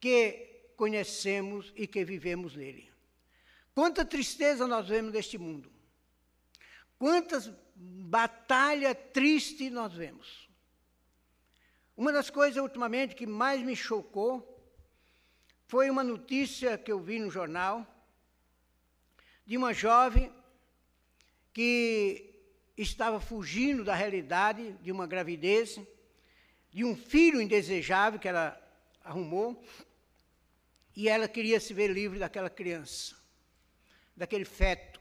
que 0.00 0.72
conhecemos 0.76 1.72
e 1.76 1.86
que 1.86 2.04
vivemos 2.04 2.56
nele. 2.56 2.90
Quanta 3.74 4.04
tristeza 4.04 4.66
nós 4.66 4.88
vemos 4.88 5.12
neste 5.12 5.38
mundo. 5.38 5.70
Quantas 6.98 7.52
batalhas 7.76 8.96
tristes 9.12 9.70
nós 9.70 9.92
vemos. 9.92 10.49
Uma 12.00 12.12
das 12.12 12.30
coisas 12.30 12.56
ultimamente 12.56 13.14
que 13.14 13.26
mais 13.26 13.60
me 13.60 13.76
chocou 13.76 14.32
foi 15.66 15.90
uma 15.90 16.02
notícia 16.02 16.78
que 16.78 16.90
eu 16.90 16.98
vi 16.98 17.18
no 17.18 17.30
jornal 17.30 17.86
de 19.44 19.54
uma 19.58 19.74
jovem 19.74 20.32
que 21.52 22.42
estava 22.74 23.20
fugindo 23.20 23.84
da 23.84 23.94
realidade 23.94 24.72
de 24.80 24.90
uma 24.90 25.06
gravidez, 25.06 25.78
de 26.70 26.86
um 26.86 26.96
filho 26.96 27.38
indesejável 27.38 28.18
que 28.18 28.28
ela 28.28 28.58
arrumou, 29.04 29.62
e 30.96 31.06
ela 31.06 31.28
queria 31.28 31.60
se 31.60 31.74
ver 31.74 31.88
livre 31.88 32.18
daquela 32.18 32.48
criança, 32.48 33.14
daquele 34.16 34.46
feto. 34.46 34.98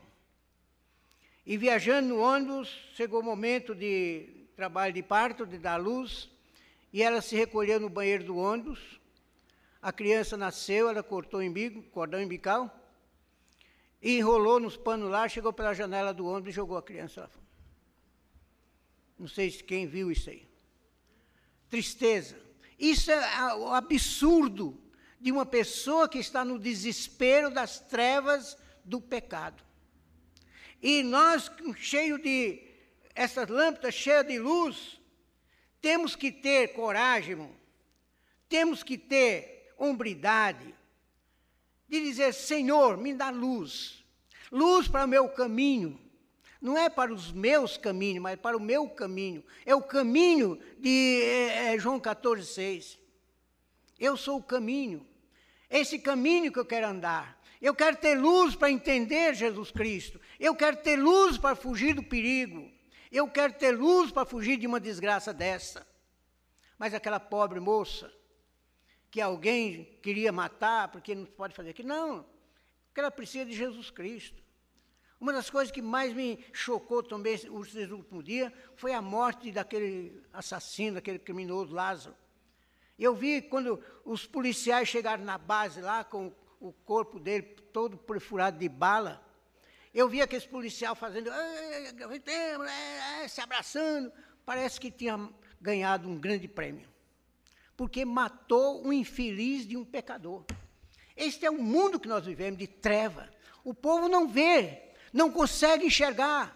E 1.45 1.55
viajando 1.55 2.09
no 2.09 2.19
ônibus, 2.19 2.67
chegou 2.93 3.21
o 3.21 3.23
momento 3.23 3.73
de 3.73 4.49
trabalho 4.53 4.91
de 4.93 5.01
parto, 5.01 5.45
de 5.45 5.57
dar 5.57 5.77
luz, 5.77 6.29
e 6.91 7.03
ela 7.03 7.21
se 7.21 7.35
recolheu 7.35 7.79
no 7.79 7.89
banheiro 7.89 8.23
do 8.23 8.37
ônibus. 8.37 8.99
A 9.81 9.91
criança 9.91 10.35
nasceu, 10.35 10.89
ela 10.89 11.03
cortou 11.03 11.39
o 11.39 11.43
umbigo, 11.43 11.83
cordão 11.83 12.19
umbilical, 12.19 12.75
e 14.01 14.17
enrolou 14.17 14.59
nos 14.59 14.75
panos 14.75 15.09
lá, 15.09 15.27
chegou 15.27 15.53
pela 15.53 15.73
janela 15.73 16.13
do 16.13 16.25
ônibus 16.25 16.53
e 16.53 16.55
jogou 16.55 16.77
a 16.77 16.83
criança 16.83 17.21
lá. 17.21 17.29
Não 19.17 19.27
sei 19.27 19.51
se 19.51 19.63
quem 19.63 19.85
viu 19.85 20.11
isso 20.11 20.29
aí. 20.29 20.47
Tristeza. 21.69 22.39
Isso 22.77 23.11
é 23.11 23.55
o 23.55 23.73
absurdo 23.73 24.81
de 25.19 25.31
uma 25.31 25.45
pessoa 25.45 26.07
que 26.07 26.17
está 26.17 26.45
no 26.45 26.57
desespero 26.57 27.51
das 27.51 27.79
trevas 27.79 28.57
do 28.85 29.01
pecado. 29.01 29.61
E 30.81 31.03
nós, 31.03 31.51
cheio 31.75 32.17
de 32.17 32.63
essas 33.13 33.49
lâmpadas 33.49 33.93
cheias 33.93 34.25
de 34.25 34.39
luz, 34.39 34.98
temos 35.81 36.15
que 36.15 36.31
ter 36.31 36.69
coragem, 36.69 37.31
irmão. 37.31 37.51
temos 38.47 38.83
que 38.83 38.97
ter 38.97 39.73
hombridade 39.77 40.75
de 41.87 42.01
dizer: 42.01 42.33
Senhor, 42.33 42.97
me 42.97 43.13
dá 43.13 43.29
luz, 43.29 44.03
luz 44.51 44.87
para 44.87 45.05
o 45.05 45.07
meu 45.07 45.29
caminho. 45.29 45.99
Não 46.61 46.77
é 46.77 46.89
para 46.89 47.13
os 47.13 47.31
meus 47.31 47.77
caminhos, 47.77 48.21
mas 48.21 48.37
para 48.37 48.57
o 48.57 48.59
meu 48.59 48.89
caminho. 48.89 49.43
É 49.65 49.73
o 49.73 49.81
caminho 49.81 50.59
de 50.77 51.21
é, 51.23 51.79
João 51.79 51.99
14, 51.99 52.45
6. 52.45 52.99
Eu 53.97 54.17
sou 54.17 54.39
o 54.39 54.43
caminho. 54.43 55.07
Esse 55.69 55.97
caminho 55.99 56.51
que 56.51 56.59
eu 56.59 56.65
quero 56.65 56.87
andar. 56.87 57.39
Eu 57.61 57.73
quero 57.73 57.95
ter 57.95 58.15
luz 58.15 58.55
para 58.55 58.71
entender 58.71 59.33
Jesus 59.33 59.71
Cristo. 59.71 60.19
Eu 60.37 60.53
quero 60.53 60.77
ter 60.77 60.97
luz 60.97 61.37
para 61.37 61.55
fugir 61.55 61.93
do 61.93 62.03
perigo. 62.03 62.69
Eu 63.11 63.27
quero 63.27 63.53
ter 63.53 63.71
luz 63.71 64.11
para 64.11 64.25
fugir 64.25 64.57
de 64.57 64.67
uma 64.67 64.79
desgraça 64.79 65.33
dessa. 65.33 65.85
Mas 66.77 66.93
aquela 66.93 67.19
pobre 67.19 67.59
moça, 67.59 68.11
que 69.09 69.19
alguém 69.19 69.97
queria 70.01 70.31
matar 70.31 70.89
porque 70.89 71.15
não 71.15 71.25
pode 71.25 71.55
fazer 71.55 71.71
aquilo, 71.71 71.89
não. 71.89 72.25
Porque 72.87 72.99
ela 72.99 73.11
precisa 73.11 73.45
de 73.45 73.53
Jesus 73.53 73.89
Cristo. 73.89 74.41
Uma 75.19 75.33
das 75.33 75.49
coisas 75.49 75.71
que 75.71 75.81
mais 75.81 76.13
me 76.13 76.43
chocou 76.53 77.03
também 77.03 77.33
esse 77.33 77.49
último 77.49 78.23
dia 78.23 78.53
foi 78.75 78.93
a 78.93 79.01
morte 79.01 79.51
daquele 79.51 80.23
assassino, 80.31 80.95
daquele 80.95 81.19
criminoso 81.19 81.73
Lázaro. 81.73 82.15
Eu 82.97 83.13
vi 83.15 83.41
quando 83.41 83.83
os 84.05 84.25
policiais 84.25 84.87
chegaram 84.87 85.23
na 85.23 85.37
base 85.37 85.81
lá 85.81 86.03
com 86.03 86.33
o 86.59 86.71
corpo 86.71 87.19
dele 87.19 87.43
todo 87.73 87.97
perfurado 87.97 88.59
de 88.59 88.69
bala. 88.69 89.25
Eu 89.93 90.07
vi 90.07 90.21
aqueles 90.21 90.45
policiais 90.45 90.97
fazendo, 90.97 91.31
se 93.27 93.41
abraçando, 93.41 94.11
parece 94.45 94.79
que 94.79 94.91
tinha 94.91 95.29
ganhado 95.59 96.07
um 96.07 96.17
grande 96.17 96.47
prêmio. 96.47 96.87
Porque 97.75 98.05
matou 98.05 98.85
um 98.85 98.93
infeliz 98.93 99.65
de 99.65 99.75
um 99.75 99.83
pecador. 99.83 100.45
Este 101.15 101.45
é 101.45 101.49
o 101.49 101.61
mundo 101.61 101.99
que 101.99 102.07
nós 102.07 102.25
vivemos, 102.25 102.59
de 102.59 102.67
treva. 102.67 103.29
O 103.63 103.73
povo 103.73 104.07
não 104.07 104.27
vê, 104.27 104.93
não 105.11 105.31
consegue 105.31 105.85
enxergar. 105.85 106.55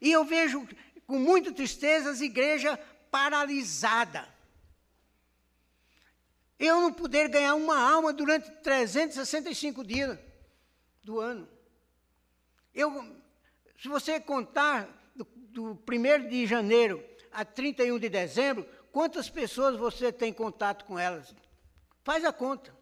E 0.00 0.10
eu 0.10 0.24
vejo 0.24 0.66
com 1.06 1.18
muita 1.18 1.52
tristeza 1.52 2.10
as 2.10 2.20
igrejas 2.20 2.78
paralisadas. 3.10 4.26
Eu 6.58 6.80
não 6.80 6.92
poder 6.92 7.28
ganhar 7.28 7.54
uma 7.54 7.78
alma 7.78 8.12
durante 8.12 8.50
365 8.62 9.84
dias 9.84 10.18
do 11.02 11.20
ano. 11.20 11.53
Eu, 12.74 13.16
se 13.78 13.88
você 13.88 14.18
contar 14.18 14.88
do, 15.14 15.24
do 15.24 15.82
1 15.88 16.28
de 16.28 16.46
janeiro 16.46 17.04
a 17.30 17.44
31 17.44 17.98
de 17.98 18.08
dezembro, 18.08 18.66
quantas 18.90 19.30
pessoas 19.30 19.76
você 19.76 20.12
tem 20.12 20.32
contato 20.32 20.84
com 20.84 20.98
elas? 20.98 21.34
Faz 22.02 22.24
a 22.24 22.32
conta. 22.32 22.74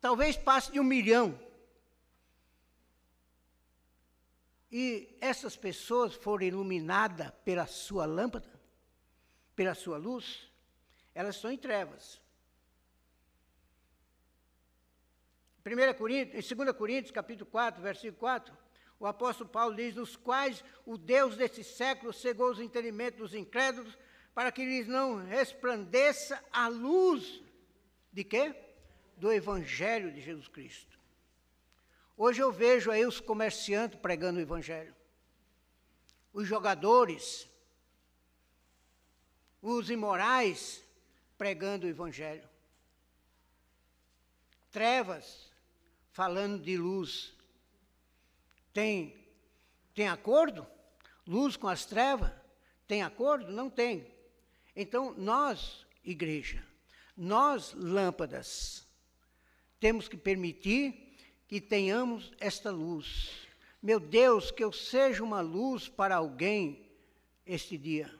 Talvez 0.00 0.36
passe 0.36 0.72
de 0.72 0.80
um 0.80 0.84
milhão. 0.84 1.38
E 4.70 5.16
essas 5.20 5.54
pessoas 5.54 6.14
foram 6.14 6.46
iluminadas 6.46 7.30
pela 7.44 7.66
sua 7.66 8.06
lâmpada, 8.06 8.50
pela 9.54 9.74
sua 9.74 9.98
luz, 9.98 10.50
elas 11.14 11.36
estão 11.36 11.52
em 11.52 11.58
trevas. 11.58 12.22
1 15.64 15.94
Coríntios, 15.94 16.50
em 16.50 16.54
2 16.56 16.76
Coríntios, 16.76 17.12
capítulo 17.12 17.48
4, 17.48 17.80
versículo 17.80 18.18
4, 18.18 18.61
o 19.02 19.06
apóstolo 19.08 19.50
Paulo 19.50 19.74
diz: 19.74 19.96
Nos 19.96 20.14
quais 20.14 20.64
o 20.86 20.96
Deus 20.96 21.36
desse 21.36 21.64
século 21.64 22.12
cegou 22.12 22.52
os 22.52 22.60
entendimentos 22.60 23.18
dos 23.18 23.34
incrédulos, 23.34 23.98
para 24.32 24.52
que 24.52 24.64
lhes 24.64 24.86
não 24.86 25.16
resplandeça 25.16 26.40
a 26.52 26.68
luz 26.68 27.42
de 28.12 28.22
quê? 28.22 28.54
Do 29.16 29.32
Evangelho 29.32 30.12
de 30.12 30.20
Jesus 30.20 30.46
Cristo. 30.46 30.96
Hoje 32.16 32.40
eu 32.40 32.52
vejo 32.52 32.92
aí 32.92 33.04
os 33.04 33.18
comerciantes 33.18 33.98
pregando 33.98 34.38
o 34.38 34.42
Evangelho, 34.42 34.94
os 36.32 36.46
jogadores, 36.46 37.50
os 39.60 39.90
imorais 39.90 40.80
pregando 41.36 41.86
o 41.86 41.90
Evangelho, 41.90 42.48
trevas 44.70 45.50
falando 46.12 46.62
de 46.62 46.76
luz. 46.76 47.34
Tem, 48.72 49.14
tem 49.94 50.08
acordo? 50.08 50.66
Luz 51.26 51.56
com 51.56 51.68
as 51.68 51.84
trevas? 51.84 52.30
Tem 52.86 53.02
acordo? 53.02 53.52
Não 53.52 53.70
tem. 53.70 54.06
Então, 54.74 55.14
nós, 55.16 55.86
igreja, 56.04 56.64
nós, 57.16 57.74
lâmpadas, 57.74 58.86
temos 59.78 60.08
que 60.08 60.16
permitir 60.16 61.14
que 61.46 61.60
tenhamos 61.60 62.32
esta 62.40 62.70
luz. 62.70 63.30
Meu 63.82 64.00
Deus, 64.00 64.50
que 64.50 64.64
eu 64.64 64.72
seja 64.72 65.22
uma 65.22 65.40
luz 65.40 65.88
para 65.88 66.16
alguém 66.16 66.90
este 67.44 67.76
dia. 67.76 68.10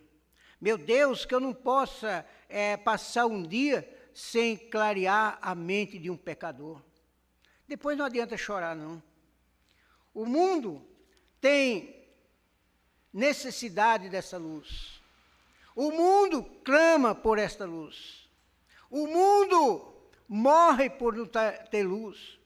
Meu 0.61 0.77
Deus, 0.77 1.25
que 1.25 1.35
eu 1.35 1.41
não 1.41 1.55
possa 1.55 2.27
é, 2.49 2.77
passar 2.77 3.27
um 3.27 3.43
dia 3.43 3.89
sem 4.15 4.57
clarear 4.57 5.39
a 5.41 5.55
mente 5.55 5.99
de 5.99 6.11
um 6.11 6.17
pecador. 6.17 6.83
Depois 7.67 7.97
não 7.97 8.05
adianta 8.05 8.37
chorar, 8.37 8.77
não. 8.77 9.03
O 10.15 10.27
mundo 10.27 10.87
tem 11.41 12.07
necessidade 13.13 14.09
dessa 14.09 14.39
luz. 14.39 15.01
O 15.75 15.91
mundo 15.91 16.45
clama 16.65 17.15
por 17.15 17.39
esta 17.39 17.65
luz. 17.65 18.29
O 18.91 19.07
mundo 19.07 19.93
morre 20.29 20.91
por 20.91 21.15
não 21.17 21.27
ter 21.27 21.83
luz. 21.83 22.39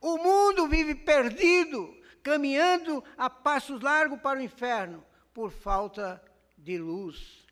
O 0.00 0.18
mundo 0.18 0.66
vive 0.66 0.96
perdido, 0.96 1.96
caminhando 2.22 3.04
a 3.16 3.30
passos 3.30 3.80
largos 3.80 4.20
para 4.20 4.40
o 4.40 4.42
inferno, 4.42 5.04
por 5.32 5.50
falta 5.50 6.22
de 6.58 6.76
luz. 6.76 7.46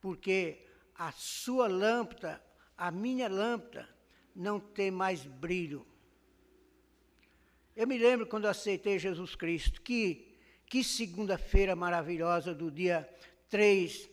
Porque 0.00 0.66
a 0.96 1.12
sua 1.12 1.68
lâmpada, 1.68 2.42
a 2.76 2.90
minha 2.90 3.28
lâmpada, 3.28 3.88
não 4.34 4.58
tem 4.58 4.90
mais 4.90 5.24
brilho. 5.24 5.86
Eu 7.76 7.86
me 7.86 7.98
lembro 7.98 8.26
quando 8.26 8.46
aceitei 8.46 8.98
Jesus 8.98 9.34
Cristo, 9.34 9.82
que, 9.82 10.34
que 10.66 10.82
segunda-feira 10.84 11.74
maravilhosa 11.74 12.54
do 12.54 12.70
dia 12.70 13.08
3 13.50 14.08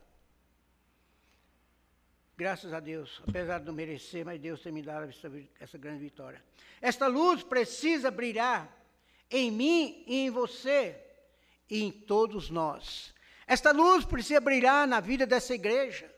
Graças 2.37 2.73
a 2.73 2.81
Deus, 2.81 3.23
apesar 3.27 3.61
de 3.61 3.64
não 3.64 3.73
merecer, 3.73 4.25
mas 4.25 4.41
Deus 4.41 4.61
tem 4.61 4.71
me 4.71 4.83
dado 4.83 5.09
essa, 5.09 5.31
essa 5.59 5.79
grande 5.79 6.01
vitória. 6.01 6.43
Esta 6.83 7.07
luz 7.07 7.43
precisa 7.43 8.11
brilhar 8.11 8.71
em 9.31 9.51
mim 9.51 10.05
e 10.07 10.27
em 10.27 10.31
você 10.31 11.03
e 11.69 11.83
em 11.83 11.91
todos 11.91 12.51
nós. 12.51 13.14
Esta 13.47 13.73
luz 13.73 14.05
precisa 14.05 14.41
brilhar 14.41 14.87
na 14.87 15.01
vida 15.01 15.27
dessa 15.27 15.55
igreja. 15.55 16.12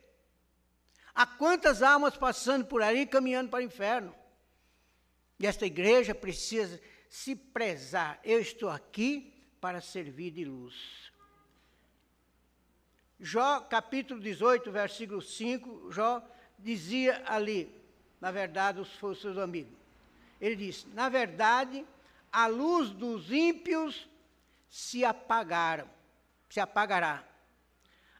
Há 1.18 1.26
quantas 1.26 1.82
almas 1.82 2.16
passando 2.16 2.64
por 2.64 2.80
ali 2.80 3.04
caminhando 3.04 3.50
para 3.50 3.58
o 3.58 3.62
inferno? 3.62 4.14
E 5.36 5.48
esta 5.48 5.66
igreja 5.66 6.14
precisa 6.14 6.80
se 7.10 7.34
prezar. 7.34 8.20
Eu 8.22 8.38
estou 8.38 8.68
aqui 8.68 9.34
para 9.60 9.80
servir 9.80 10.30
de 10.30 10.44
luz. 10.44 11.10
Jó, 13.18 13.62
capítulo 13.62 14.20
18, 14.20 14.70
versículo 14.70 15.20
5, 15.20 15.90
Jó 15.90 16.22
dizia 16.56 17.20
ali, 17.26 17.68
na 18.20 18.30
verdade, 18.30 18.78
os, 18.78 19.02
os 19.02 19.20
seus 19.20 19.38
amigos. 19.38 19.76
Ele 20.40 20.54
disse: 20.54 20.86
Na 20.86 21.08
verdade, 21.08 21.84
a 22.30 22.46
luz 22.46 22.90
dos 22.90 23.32
ímpios 23.32 24.08
se 24.70 25.04
apagaram, 25.04 25.90
se 26.48 26.60
apagará. 26.60 27.24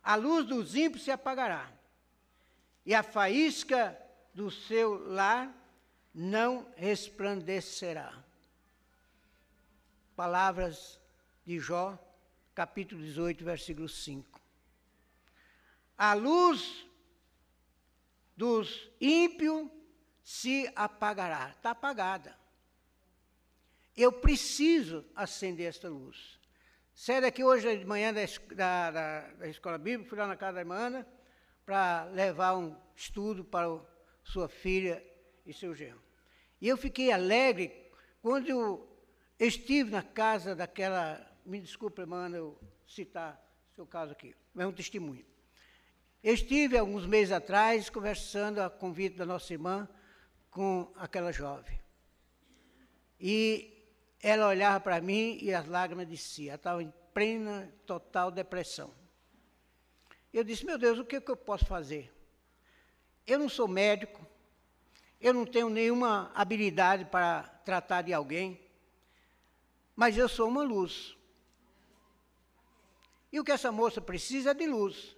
A 0.03 0.17
luz 0.17 0.45
dos 0.45 0.75
ímpios 0.75 1.05
se 1.05 1.13
apagará. 1.13 1.78
E 2.89 2.95
a 2.95 3.05
faísca 3.05 3.97
do 4.35 4.51
seu 4.51 5.13
lar 5.13 5.55
não 6.13 6.67
resplandecerá. 6.75 8.25
Palavras 10.17 10.99
de 11.45 11.61
Jó, 11.61 11.97
capítulo 12.55 13.01
18, 13.01 13.45
versículo 13.45 13.89
5 13.89 14.39
a 15.99 16.15
luz 16.15 16.87
dos 18.37 18.89
ímpios 19.01 19.69
se 20.23 20.71
apagará. 20.77 21.51
Está 21.51 21.73
apagada. 21.73 22.39
Eu 23.97 24.13
preciso 24.13 25.05
acender 25.17 25.67
esta 25.67 25.89
luz. 25.89 26.39
Saí 26.95 27.21
daqui 27.21 27.43
hoje 27.43 27.77
de 27.77 27.85
manhã 27.85 28.15
da, 28.15 28.91
da, 28.91 29.21
da, 29.33 29.49
escola 29.49 29.77
bíblica, 29.77 30.09
fui 30.09 30.19
lá 30.19 30.29
na 30.29 30.37
casa 30.37 30.55
da 30.55 30.61
irmã 30.61 31.05
para 31.69 32.05
levar 32.05 32.57
um 32.57 32.75
estudo 32.97 33.45
para 33.45 33.71
o, 33.71 33.87
sua 34.25 34.49
filha 34.49 35.05
e 35.45 35.53
seu 35.53 35.75
genro. 35.75 36.01
E 36.63 36.67
eu 36.67 36.79
fiquei 36.79 37.13
alegre 37.13 37.91
quando 38.23 38.49
eu 38.49 38.89
estive 39.39 39.91
na 39.91 40.03
casa 40.03 40.57
daquela. 40.57 41.31
Me 41.45 41.61
desculpe, 41.61 42.01
irmã, 42.01 42.31
eu 42.31 42.59
citar 42.87 43.39
seu 43.75 43.87
caso 43.87 44.13
aqui, 44.13 44.35
mas 44.55 44.65
é 44.65 44.67
um 44.67 44.73
testemunho. 44.73 45.27
Estive 46.23 46.79
alguns 46.79 47.05
meses 47.05 47.33
atrás 47.33 47.91
conversando 47.91 48.63
a 48.63 48.71
convite 48.71 49.19
da 49.19 49.27
nossa 49.27 49.53
irmã 49.53 49.87
com 50.51 50.91
aquela 50.97 51.33
jovem. 51.33 51.79
E 53.21 53.95
ela 54.23 54.49
olhava 54.49 54.81
para 54.81 55.03
mim 55.03 55.37
e 55.43 55.53
as 55.53 55.67
lágrimas 55.67 56.09
desciam. 56.09 56.49
Ela 56.49 56.57
estava 56.57 56.83
em 56.83 56.93
plena, 57.13 57.71
total 57.85 58.31
depressão. 58.31 58.98
Eu 60.33 60.45
disse, 60.45 60.65
meu 60.65 60.79
Deus, 60.79 60.99
o 60.99 61.05
que, 61.05 61.21
que 61.21 61.31
eu 61.31 61.37
posso 61.37 61.65
fazer? 61.65 62.13
Eu 63.27 63.39
não 63.39 63.49
sou 63.49 63.67
médico, 63.67 64.27
eu 65.21 65.35
não 65.35 65.45
tenho 65.45 65.69
nenhuma 65.69 66.31
habilidade 66.35 67.05
para 67.05 67.43
tratar 67.65 68.03
de 68.03 68.13
alguém, 68.13 68.61
mas 69.97 70.17
eu 70.17 70.29
sou 70.29 70.49
uma 70.49 70.63
luz. 70.63 71.17
E 73.33 73.41
o 73.41 73.45
que 73.45 73.53
essa 73.53 73.73
moça 73.73 74.01
precisa 74.01 74.51
é 74.51 74.55
de 74.55 74.67
luz. 74.67 75.17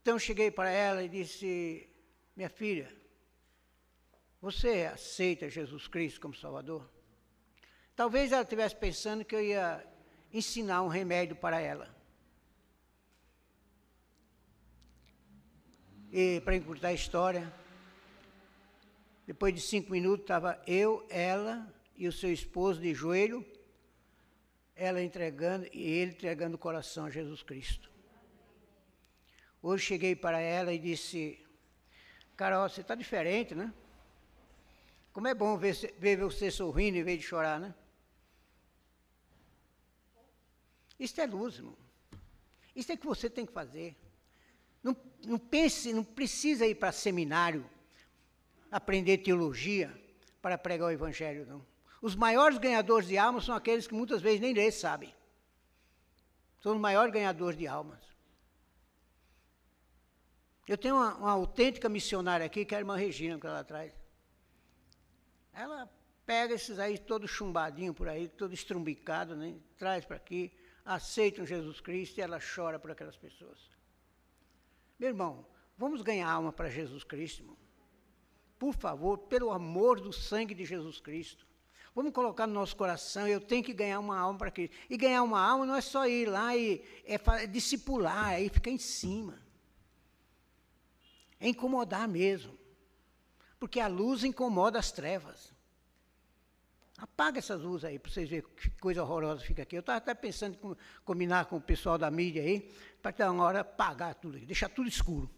Então 0.00 0.18
cheguei 0.18 0.50
para 0.50 0.70
ela 0.70 1.02
e 1.02 1.08
disse: 1.08 1.88
Minha 2.34 2.48
filha, 2.48 2.94
você 4.40 4.90
aceita 4.92 5.48
Jesus 5.48 5.86
Cristo 5.86 6.20
como 6.20 6.34
Salvador? 6.34 6.88
Talvez 7.94 8.32
ela 8.32 8.42
estivesse 8.42 8.74
pensando 8.74 9.24
que 9.24 9.34
eu 9.34 9.42
ia 9.42 9.86
ensinar 10.32 10.82
um 10.82 10.88
remédio 10.88 11.36
para 11.36 11.60
ela. 11.60 12.01
Para 16.44 16.56
encurtar 16.56 16.88
a 16.88 16.92
história, 16.92 17.50
depois 19.26 19.54
de 19.54 19.62
cinco 19.62 19.90
minutos 19.90 20.24
estava 20.24 20.62
eu, 20.66 21.06
ela 21.08 21.72
e 21.96 22.06
o 22.06 22.12
seu 22.12 22.30
esposo 22.30 22.80
de 22.80 22.92
joelho, 22.92 23.46
ela 24.76 25.02
entregando 25.02 25.66
e 25.72 25.82
ele 25.82 26.10
entregando 26.10 26.56
o 26.56 26.58
coração 26.58 27.06
a 27.06 27.10
Jesus 27.10 27.42
Cristo. 27.42 27.90
Hoje 29.62 29.86
cheguei 29.86 30.14
para 30.14 30.38
ela 30.38 30.72
e 30.74 30.78
disse: 30.78 31.42
Carol, 32.36 32.68
você 32.68 32.82
está 32.82 32.94
diferente, 32.94 33.54
né? 33.54 33.72
Como 35.14 35.28
é 35.28 35.34
bom 35.34 35.56
ver, 35.56 35.94
ver 35.98 36.18
você 36.18 36.50
sorrindo 36.50 36.98
em 36.98 37.04
vez 37.04 37.20
de 37.20 37.26
chorar, 37.26 37.58
né? 37.58 37.74
Isso 40.98 41.18
é 41.20 41.26
luz, 41.26 41.56
irmão. 41.56 41.76
Isso 42.76 42.92
é 42.92 42.96
que 42.96 43.06
você 43.06 43.30
tem 43.30 43.46
que 43.46 43.52
fazer. 43.52 43.96
Não, 44.82 44.96
não 45.24 45.38
pense, 45.38 45.92
não 45.92 46.02
precisa 46.02 46.66
ir 46.66 46.74
para 46.74 46.92
seminário, 46.92 47.68
aprender 48.70 49.18
teologia 49.18 49.92
para 50.40 50.58
pregar 50.58 50.88
o 50.88 50.90
evangelho, 50.90 51.46
não. 51.46 51.64
Os 52.00 52.16
maiores 52.16 52.58
ganhadores 52.58 53.08
de 53.08 53.16
almas 53.16 53.44
são 53.44 53.54
aqueles 53.54 53.86
que 53.86 53.94
muitas 53.94 54.20
vezes 54.20 54.40
nem 54.40 54.52
ler 54.52 54.72
sabem. 54.72 55.14
São 56.60 56.72
os 56.72 56.80
maiores 56.80 57.12
ganhadores 57.12 57.56
de 57.56 57.66
almas. 57.66 58.00
Eu 60.66 60.76
tenho 60.78 60.96
uma, 60.96 61.14
uma, 61.14 61.30
autêntica 61.30 61.88
missionária 61.88 62.46
aqui, 62.46 62.64
que 62.64 62.74
é 62.74 62.78
a 62.78 62.80
irmã 62.80 62.96
Regina, 62.96 63.38
que 63.38 63.46
é 63.46 63.50
lá 63.50 63.60
atrás. 63.60 63.92
Ela 65.52 65.88
pega 66.24 66.54
esses 66.54 66.78
aí 66.78 66.98
todo 66.98 67.28
chumbadinho 67.28 67.92
por 67.92 68.08
aí, 68.08 68.28
todo 68.28 68.54
estrumbicado, 68.54 69.36
né? 69.36 69.56
traz 69.76 70.04
para 70.04 70.16
aqui, 70.16 70.52
aceitam 70.84 71.44
Jesus 71.44 71.80
Cristo 71.80 72.18
e 72.18 72.20
ela 72.20 72.38
chora 72.40 72.78
por 72.78 72.90
aquelas 72.90 73.16
pessoas. 73.16 73.58
Meu 75.02 75.08
irmão, 75.08 75.44
vamos 75.76 76.00
ganhar 76.00 76.30
alma 76.30 76.52
para 76.52 76.70
Jesus 76.70 77.02
Cristo, 77.02 77.40
irmão. 77.40 77.56
Por 78.56 78.72
favor, 78.72 79.18
pelo 79.18 79.50
amor 79.50 80.00
do 80.00 80.12
sangue 80.12 80.54
de 80.54 80.64
Jesus 80.64 81.00
Cristo. 81.00 81.44
Vamos 81.92 82.12
colocar 82.12 82.46
no 82.46 82.54
nosso 82.54 82.76
coração, 82.76 83.26
eu 83.26 83.40
tenho 83.40 83.64
que 83.64 83.72
ganhar 83.72 83.98
uma 83.98 84.16
alma 84.16 84.38
para 84.38 84.52
Cristo. 84.52 84.76
E 84.88 84.96
ganhar 84.96 85.24
uma 85.24 85.40
alma 85.40 85.66
não 85.66 85.74
é 85.74 85.80
só 85.80 86.06
ir 86.06 86.28
lá 86.28 86.56
e 86.56 86.84
é, 87.04 87.16
é 87.16 87.46
discipular, 87.48 88.28
aí 88.28 88.48
ficar 88.48 88.70
em 88.70 88.78
cima 88.78 89.42
é 91.40 91.48
incomodar 91.48 92.06
mesmo. 92.06 92.56
Porque 93.58 93.80
a 93.80 93.88
luz 93.88 94.22
incomoda 94.22 94.78
as 94.78 94.92
trevas. 94.92 95.51
Apaga 97.02 97.40
essas 97.40 97.60
luzes 97.60 97.84
aí, 97.84 97.98
para 97.98 98.12
vocês 98.12 98.28
verem 98.28 98.48
que 98.56 98.70
coisa 98.80 99.02
horrorosa 99.02 99.42
fica 99.42 99.64
aqui. 99.64 99.74
Eu 99.74 99.80
estava 99.80 99.98
até 99.98 100.14
pensando 100.14 100.54
em 100.54 100.76
combinar 101.04 101.46
com 101.46 101.56
o 101.56 101.60
pessoal 101.60 101.98
da 101.98 102.08
mídia 102.08 102.40
aí, 102.40 102.72
para 103.02 103.10
ter 103.10 103.24
uma 103.24 103.42
hora 103.42 103.60
apagar 103.62 104.14
tudo, 104.14 104.38
deixar 104.38 104.68
tudo 104.68 104.88
escuro. 104.88 105.28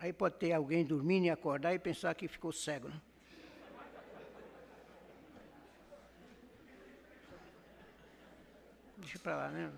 Aí 0.00 0.12
pode 0.12 0.34
ter 0.38 0.52
alguém 0.52 0.84
dormindo 0.84 1.26
e 1.26 1.30
acordar 1.30 1.72
e 1.72 1.78
pensar 1.78 2.12
que 2.16 2.26
ficou 2.26 2.50
cego. 2.50 2.88
Né? 2.88 3.00
Deixa 8.96 9.20
para 9.20 9.36
lá, 9.36 9.48
né? 9.50 9.72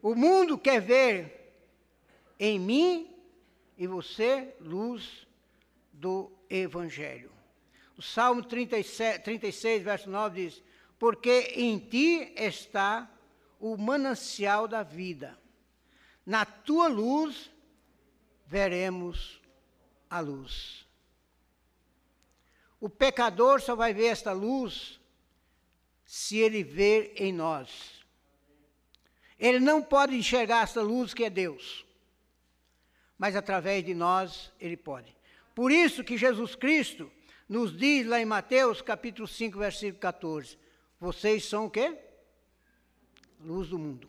O 0.00 0.14
mundo 0.14 0.56
quer 0.56 0.80
ver 0.80 1.54
em 2.40 2.58
mim 2.58 3.14
e 3.76 3.86
você 3.86 4.56
luz 4.58 5.23
do 6.04 6.30
Evangelho. 6.50 7.32
O 7.96 8.02
Salmo 8.02 8.42
37, 8.42 9.22
36, 9.22 9.82
verso 9.82 10.10
9 10.10 10.42
diz: 10.42 10.62
Porque 10.98 11.52
em 11.54 11.78
ti 11.78 12.32
está 12.36 13.10
o 13.58 13.76
manancial 13.76 14.68
da 14.68 14.82
vida, 14.82 15.38
na 16.26 16.44
tua 16.44 16.88
luz 16.88 17.50
veremos 18.46 19.40
a 20.10 20.20
luz. 20.20 20.86
O 22.78 22.88
pecador 22.88 23.60
só 23.60 23.74
vai 23.74 23.94
ver 23.94 24.06
esta 24.06 24.32
luz 24.32 25.00
se 26.04 26.36
ele 26.36 26.62
ver 26.62 27.14
em 27.16 27.32
nós 27.32 27.94
ele 29.38 29.60
não 29.60 29.82
pode 29.82 30.14
enxergar 30.16 30.62
essa 30.62 30.80
luz 30.80 31.12
que 31.12 31.24
é 31.24 31.30
Deus. 31.30 31.84
Mas 33.18 33.36
através 33.36 33.84
de 33.84 33.94
nós, 33.94 34.52
ele 34.60 34.76
pode. 34.76 35.14
Por 35.54 35.70
isso 35.70 36.02
que 36.02 36.16
Jesus 36.16 36.54
Cristo 36.54 37.10
nos 37.48 37.76
diz 37.76 38.06
lá 38.06 38.20
em 38.20 38.24
Mateus 38.24 38.82
capítulo 38.82 39.28
5, 39.28 39.58
versículo 39.58 40.00
14: 40.00 40.58
Vocês 40.98 41.44
são 41.44 41.66
o 41.66 41.70
quê? 41.70 41.96
Luz 43.40 43.68
do 43.68 43.78
mundo. 43.78 44.08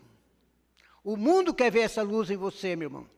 O 1.03 1.15
mundo 1.15 1.53
quer 1.53 1.71
ver 1.71 1.81
essa 1.81 2.01
luz 2.01 2.31
em 2.31 2.37
você, 2.37 2.75
meu 2.75 2.87
irmão, 2.87 3.09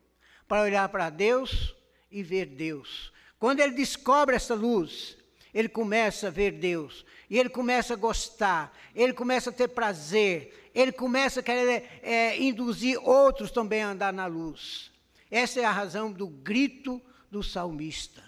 para 0.47 0.63
olhar 0.63 0.89
para 0.89 1.09
Deus 1.09 1.73
e 2.11 2.21
ver 2.21 2.47
Deus. 2.47 3.13
Quando 3.39 3.61
ele 3.61 3.73
descobre 3.73 4.35
essa 4.35 4.53
luz, 4.53 5.17
ele 5.53 5.69
começa 5.69 6.27
a 6.27 6.31
ver 6.31 6.51
Deus, 6.51 7.05
e 7.29 7.39
ele 7.39 7.49
começa 7.49 7.93
a 7.93 7.97
gostar, 7.97 8.77
ele 8.93 9.13
começa 9.13 9.51
a 9.51 9.53
ter 9.53 9.69
prazer, 9.69 10.69
ele 10.75 10.91
começa 10.91 11.39
a 11.39 11.43
querer 11.43 11.99
é, 12.01 12.37
induzir 12.41 12.99
outros 13.01 13.51
também 13.51 13.81
a 13.81 13.91
andar 13.91 14.11
na 14.11 14.25
luz. 14.25 14.91
Essa 15.31 15.61
é 15.61 15.65
a 15.65 15.71
razão 15.71 16.11
do 16.11 16.27
grito 16.27 17.01
do 17.29 17.43
salmista. 17.43 18.23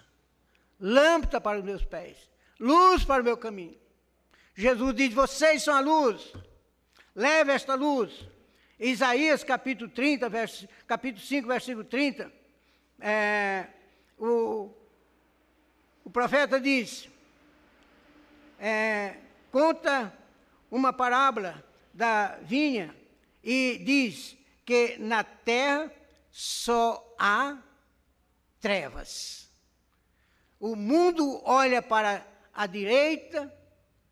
Lâmpada 0.79 1.41
para 1.41 1.59
os 1.59 1.63
meus 1.63 1.83
pés, 1.83 2.17
luz 2.59 3.03
para 3.03 3.21
o 3.21 3.25
meu 3.25 3.37
caminho. 3.37 3.77
Jesus 4.55 4.95
diz: 4.95 5.13
Vocês 5.13 5.63
são 5.63 5.75
a 5.75 5.79
luz, 5.79 6.33
leve 7.15 7.51
esta 7.51 7.75
luz. 7.75 8.27
Isaías 8.79 9.43
capítulo 9.43 9.89
30, 9.89 10.29
vers, 10.29 10.65
capítulo 10.87 11.25
5, 11.25 11.47
versículo 11.47 11.83
30, 11.83 12.31
é, 13.01 13.67
o, 14.17 14.71
o 16.05 16.09
profeta 16.09 16.61
diz, 16.61 17.09
é, 18.57 19.17
conta 19.51 20.13
uma 20.71 20.93
parábola 20.93 21.61
da 21.93 22.37
vinha 22.41 22.95
e 23.43 23.81
diz 23.83 24.37
que 24.65 24.97
na 24.97 25.23
terra 25.23 25.91
só 26.31 27.15
há 27.19 27.57
trevas. 28.59 29.49
O 30.59 30.75
mundo 30.75 31.41
olha 31.45 31.81
para 31.81 32.25
a 32.53 32.67
direita 32.67 33.53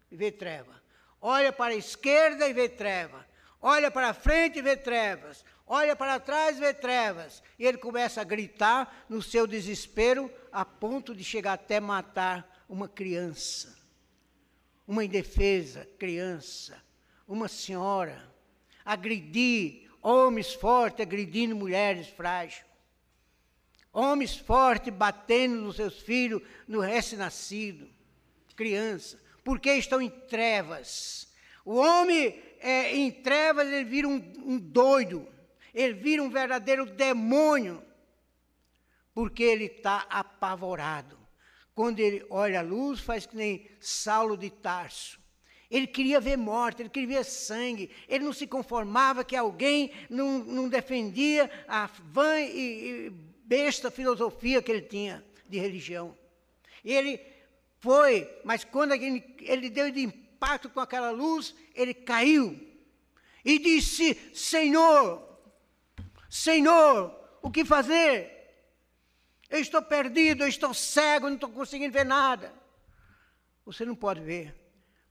e 0.10 0.16
vê 0.16 0.32
treva. 0.32 0.82
Olha 1.22 1.52
para 1.52 1.74
a 1.74 1.78
esquerda 1.78 2.48
e 2.48 2.54
vê 2.54 2.70
treva. 2.70 3.26
Olha 3.62 3.92
para 3.92 4.14
frente 4.14 4.60
e 4.60 4.62
vê 4.62 4.78
trevas. 4.78 5.44
Olha 5.66 5.96
para 5.96 6.20
trás 6.20 6.58
e 6.58 6.62
vê 6.62 6.74
trevas. 6.74 7.44
E 7.60 7.66
ele 7.66 7.78
começa 7.78 8.22
a 8.22 8.24
gritar 8.24 9.06
no 9.10 9.22
seu 9.22 9.46
desespero, 9.46 10.32
a 10.52 10.64
ponto 10.64 11.14
de 11.14 11.24
chegar 11.24 11.54
até 11.54 11.80
matar 11.80 12.66
uma 12.70 12.88
criança. 12.88 13.76
Uma 14.88 15.04
indefesa 15.04 15.86
criança. 16.00 16.82
Uma 17.28 17.50
senhora. 17.50 18.24
Agredir 18.86 19.90
homens 20.02 20.54
fortes, 20.54 21.02
agredindo 21.02 21.56
mulheres 21.56 22.08
frágeis. 22.08 22.64
Homens 23.94 24.36
fortes 24.36 24.94
batendo 24.94 25.62
nos 25.62 25.76
seus 25.76 26.00
filhos, 26.00 26.42
no 26.68 26.80
recém-nascido, 26.80 27.90
criança, 28.56 29.20
porque 29.44 29.72
estão 29.74 30.02
em 30.02 30.10
trevas. 30.10 31.28
O 31.66 31.76
homem 31.76 32.40
é, 32.60 32.96
em 32.96 33.12
trevas, 33.12 33.68
ele 33.68 33.86
vira 33.86 34.08
um, 34.08 34.34
um 34.46 34.60
doido, 34.60 35.28
ele 35.74 35.94
vira 35.94 36.22
um 36.22 36.30
verdadeiro 36.30 36.86
demônio, 36.86 37.84
porque 39.14 39.44
ele 39.44 39.66
está 39.66 40.06
apavorado. 40.10 41.18
Quando 41.74 42.00
ele 42.00 42.26
olha 42.30 42.60
a 42.60 42.64
luz, 42.64 43.00
faz 43.00 43.26
que 43.26 43.36
nem 43.36 43.68
Saulo 43.80 44.36
de 44.36 44.50
Tarso. 44.50 45.20
Ele 45.70 45.86
queria 45.86 46.20
ver 46.20 46.38
morte, 46.38 46.82
ele 46.82 46.90
queria 46.90 47.18
ver 47.18 47.26
sangue, 47.26 47.92
ele 48.08 48.24
não 48.24 48.32
se 48.32 48.48
conformava 48.48 49.24
que 49.24 49.36
alguém 49.36 49.92
não, 50.10 50.40
não 50.40 50.70
defendia 50.70 51.52
a 51.68 51.88
vã 51.88 52.40
e, 52.40 53.10
e 53.10 53.14
besta 53.48 53.90
filosofia 53.90 54.62
que 54.62 54.72
ele 54.72 54.82
tinha 54.82 55.26
de 55.48 55.58
religião. 55.58 56.16
Ele 56.84 57.20
foi, 57.80 58.30
mas 58.44 58.64
quando 58.64 58.92
ele, 58.94 59.36
ele 59.40 59.70
deu 59.70 59.90
de 59.90 60.02
impacto 60.02 60.70
com 60.70 60.80
aquela 60.80 61.12
luz, 61.12 61.56
ele 61.74 61.94
caiu 61.94 62.60
e 63.44 63.58
disse: 63.58 64.14
Senhor, 64.34 65.26
Senhor, 66.30 67.16
o 67.42 67.50
que 67.50 67.64
fazer? 67.64 68.36
Eu 69.50 69.60
estou 69.60 69.82
perdido, 69.82 70.44
eu 70.44 70.48
estou 70.50 70.74
cego, 70.74 71.28
não 71.28 71.36
estou 71.36 71.50
conseguindo 71.50 71.94
ver 71.94 72.06
nada. 72.06 72.54
Você 73.66 73.86
não 73.86 73.96
pode 73.96 74.20
ver, 74.22 74.54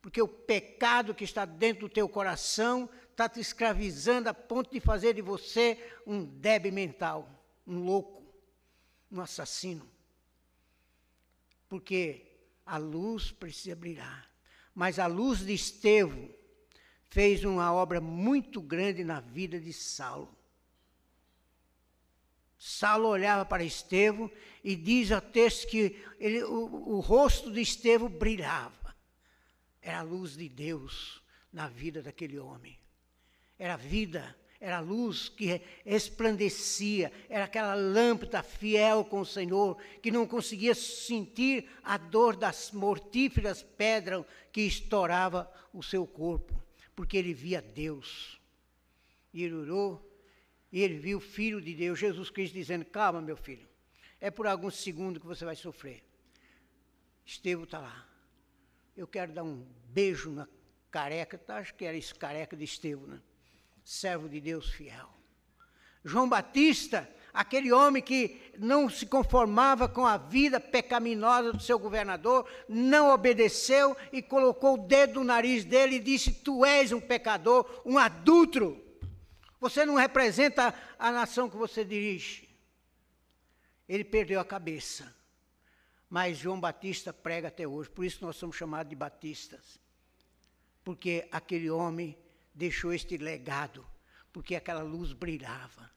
porque 0.03 0.20
o 0.20 0.28
pecado 0.28 1.14
que 1.14 1.24
está 1.24 1.47
dentro 1.47 1.89
do 1.89 1.93
teu 1.93 2.07
coração 2.09 2.89
está 3.11 3.28
te 3.28 3.41
escravizando 3.41 4.28
a 4.28 4.34
ponto 4.34 4.70
de 4.70 4.80
fazer 4.80 5.14
de 5.14 5.22
você 5.22 5.78
um 6.07 6.22
débil 6.22 6.72
mental, 6.72 7.30
um 7.66 7.78
louco 7.78 8.16
um 9.11 9.20
assassino. 9.20 9.88
Porque 11.68 12.26
a 12.64 12.76
luz 12.76 13.30
precisa 13.30 13.76
brilhar. 13.76 14.30
Mas 14.74 14.98
a 14.98 15.07
luz 15.07 15.40
de 15.40 15.54
Estevão 15.54 16.28
fez 17.04 17.44
uma 17.44 17.72
obra 17.72 18.00
muito 18.00 18.61
grande 18.61 19.04
na 19.04 19.20
vida 19.20 19.59
de 19.59 19.72
Saulo. 19.72 20.36
Saulo 22.59 23.09
olhava 23.09 23.44
para 23.44 23.64
Estevão 23.64 24.30
e 24.64 24.74
diz 24.74 25.12
ao 25.12 25.20
texto 25.20 25.68
que 25.68 26.02
ele, 26.18 26.42
o, 26.42 26.96
o 26.96 27.00
rosto 27.00 27.52
de 27.52 27.61
Estevão 27.61 28.09
brilhava. 28.09 28.96
Era 29.80 30.00
a 30.00 30.02
luz 30.02 30.36
de 30.36 30.48
Deus 30.48 31.22
na 31.52 31.68
vida 31.68 32.02
daquele 32.02 32.38
homem. 32.38 32.78
Era 33.59 33.74
a 33.74 33.78
vida 33.78 34.36
era 34.61 34.78
a 34.78 34.80
luz 34.80 35.28
que 35.28 35.61
resplandecia, 35.84 37.12
era 37.28 37.44
aquela 37.44 37.74
lâmpada 37.74 38.42
fiel 38.42 39.04
com 39.04 39.20
o 39.20 39.26
Senhor, 39.26 39.76
que 40.02 40.11
não 40.11 40.26
conseguia 40.26 40.74
sentir 40.74 41.68
a 41.82 41.96
dor 41.96 42.36
das 42.36 42.72
mortíferas 42.72 43.62
pedras 43.62 44.24
que 44.50 44.62
estourava 44.62 45.50
o 45.72 45.82
seu 45.82 46.07
corpo, 46.07 46.62
porque 46.94 47.16
ele 47.16 47.34
via 47.34 47.61
Deus. 47.61 48.40
E 49.32 49.42
ele 49.42 49.54
orou, 49.54 50.18
e 50.72 50.80
ele 50.80 50.98
viu 50.98 51.18
o 51.18 51.20
Filho 51.20 51.61
de 51.61 51.74
Deus, 51.74 51.98
Jesus 51.98 52.30
Cristo, 52.30 52.54
dizendo: 52.54 52.84
Calma, 52.86 53.20
meu 53.20 53.36
filho, 53.36 53.68
é 54.20 54.30
por 54.30 54.46
alguns 54.46 54.76
segundos 54.76 55.20
que 55.20 55.26
você 55.26 55.44
vai 55.44 55.57
sofrer. 55.57 56.02
Estevão 57.24 57.64
está 57.64 57.78
lá. 57.78 58.09
Eu 58.96 59.07
quero 59.07 59.32
dar 59.32 59.42
um 59.42 59.66
beijo 59.88 60.30
na 60.30 60.48
careca, 60.90 61.36
tá? 61.36 61.59
acho 61.59 61.74
que 61.74 61.84
era 61.84 61.96
esse 61.96 62.14
careca 62.14 62.57
de 62.57 62.64
Estevão, 62.64 63.07
né? 63.07 63.20
Servo 63.87 64.28
de 64.28 64.41
Deus 64.41 64.68
fiel. 64.68 65.09
João 66.05 66.28
Batista, 66.28 67.09
aquele 67.32 67.72
homem 67.72 68.03
que 68.03 68.53
não 68.59 68.91
se 68.91 69.07
conformava 69.07 69.89
com 69.89 70.05
a 70.05 70.16
vida 70.16 70.59
pecaminosa 70.59 71.53
do 71.53 71.62
seu 71.62 71.78
governador, 71.78 72.51
não 72.68 73.11
obedeceu 73.11 73.97
e 74.12 74.20
colocou 74.20 74.74
o 74.74 74.87
dedo 74.89 75.20
no 75.20 75.26
nariz 75.26 75.64
dele 75.64 75.97
e 75.97 76.01
disse: 76.01 76.32
Tu 76.32 76.64
és 76.64 76.91
um 76.91 77.01
pecador, 77.01 77.82
um 77.87 77.97
adulto. 77.97 78.76
Você 79.61 79.87
não 79.87 79.95
representa 79.95 80.74
a 80.99 81.12
nação 81.12 81.49
que 81.49 81.57
você 81.57 81.84
dirige. 81.84 82.49
Ele 83.89 84.05
perdeu 84.05 84.41
a 84.41 84.45
cabeça. 84.45 85.14
Mas 86.11 86.39
João 86.39 86.61
Batista 86.61 87.12
prega 87.12 87.49
até 87.49 87.66
hoje, 87.66 87.89
por 87.91 88.05
isso 88.05 88.24
nós 88.24 88.34
somos 88.34 88.57
chamados 88.57 88.91
de 88.91 88.97
batistas. 88.97 89.78
Porque 90.84 91.28
aquele 91.30 91.70
homem 91.70 92.16
deixou 92.57 92.92
este 92.92 93.18
legado, 93.18 93.86
porque 94.32 94.57
aquela 94.57 94.82
luz 94.82 95.12
brilhava. 95.12 95.90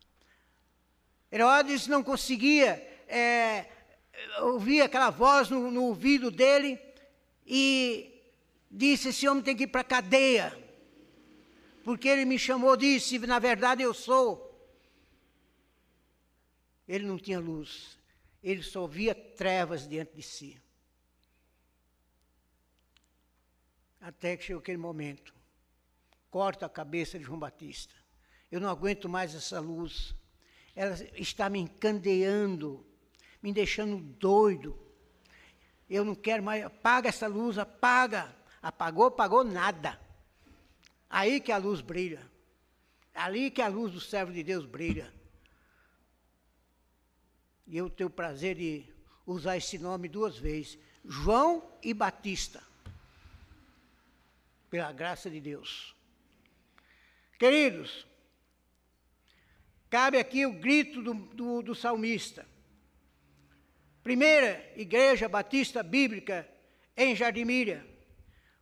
Herodes 1.31 1.87
não 1.87 2.03
conseguia 2.03 2.75
é, 3.07 3.65
ouvir 4.41 4.81
aquela 4.81 5.09
voz 5.09 5.49
no, 5.49 5.71
no 5.71 5.85
ouvido 5.85 6.29
dele 6.29 6.77
e 7.47 8.21
disse: 8.69 9.09
Esse 9.09 9.27
homem 9.27 9.41
tem 9.41 9.55
que 9.55 9.63
ir 9.63 9.67
para 9.67 9.81
a 9.81 9.85
cadeia, 9.85 10.57
porque 11.83 12.09
ele 12.09 12.25
me 12.25 12.37
chamou, 12.37 12.75
disse: 12.75 13.17
Na 13.19 13.39
verdade 13.39 13.81
eu 13.81 13.93
sou. 13.93 14.47
Ele 16.85 17.05
não 17.05 17.17
tinha 17.17 17.39
luz, 17.39 17.97
ele 18.43 18.63
só 18.63 18.85
via 18.85 19.15
trevas 19.15 19.87
diante 19.87 20.13
de 20.15 20.23
si. 20.23 20.61
Até 24.01 24.35
que 24.35 24.43
chegou 24.43 24.59
aquele 24.59 24.77
momento 24.77 25.38
corta 26.29 26.65
a 26.65 26.69
cabeça 26.69 27.17
de 27.17 27.25
João 27.25 27.39
Batista. 27.39 27.93
Eu 28.51 28.59
não 28.59 28.69
aguento 28.69 29.07
mais 29.07 29.35
essa 29.35 29.59
luz. 29.59 30.15
Ela 30.75 30.95
está 31.15 31.49
me 31.49 31.59
encandeando, 31.59 32.85
me 33.41 33.51
deixando 33.51 33.97
doido. 33.97 34.77
Eu 35.89 36.05
não 36.05 36.15
quero 36.15 36.43
mais. 36.43 36.63
Apaga 36.63 37.09
essa 37.09 37.27
luz, 37.27 37.57
apaga. 37.57 38.35
Apagou, 38.61 39.05
apagou 39.05 39.43
nada. 39.43 39.99
Aí 41.09 41.39
que 41.39 41.51
a 41.51 41.57
luz 41.57 41.81
brilha. 41.81 42.29
Ali 43.13 43.51
que 43.51 43.61
a 43.61 43.67
luz 43.67 43.91
do 43.91 43.99
servo 43.99 44.31
de 44.31 44.43
Deus 44.43 44.65
brilha. 44.65 45.13
E 47.65 47.77
eu 47.77 47.89
tenho 47.89 48.09
o 48.09 48.13
prazer 48.13 48.55
de 48.55 48.85
usar 49.25 49.57
esse 49.57 49.77
nome 49.77 50.07
duas 50.07 50.37
vezes: 50.37 50.77
João 51.03 51.63
e 51.83 51.93
Batista. 51.93 52.63
Pela 54.69 54.91
graça 54.91 55.29
de 55.29 55.39
Deus. 55.39 55.98
Queridos, 57.39 58.05
cabe 59.89 60.17
aqui 60.17 60.45
o 60.45 60.51
grito 60.51 61.01
do, 61.01 61.13
do, 61.13 61.61
do 61.61 61.73
salmista. 61.73 62.45
Primeira 64.03 64.61
Igreja 64.75 65.29
Batista 65.29 65.81
Bíblica 65.81 66.45
em 66.97 67.15
Jardimíria. 67.15 67.87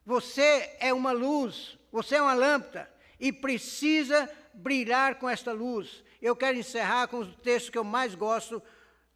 Você 0.06 0.78
é 0.80 0.94
uma 0.94 1.12
luz, 1.12 1.76
você 1.92 2.18
é 2.18 2.22
uma 2.22 2.36
lâmpada 2.36 2.88
e 3.20 3.34
precisa 3.34 4.30
brilhar 4.54 5.16
com 5.16 5.28
esta 5.28 5.52
luz. 5.52 6.04
Eu 6.22 6.36
quero 6.36 6.60
encerrar 6.60 7.08
com 7.08 7.18
os 7.18 7.36
textos 7.38 7.72
que 7.72 7.80
eu 7.80 7.84
mais 7.84 8.14
gosto 8.14 8.62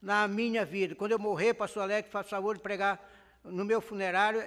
na 0.01 0.28
minha 0.28 0.66
vida. 0.66 0.95
Quando 0.95 1.12
eu 1.12 1.20
morrer, 1.20 1.53
pastor 1.53 1.84
Alex, 1.84 2.09
faça 2.09 2.30
favor 2.30 2.55
de 2.55 2.64
pregar 2.64 2.99
no 3.43 3.64
meu 3.64 3.80
funerário 3.80 4.41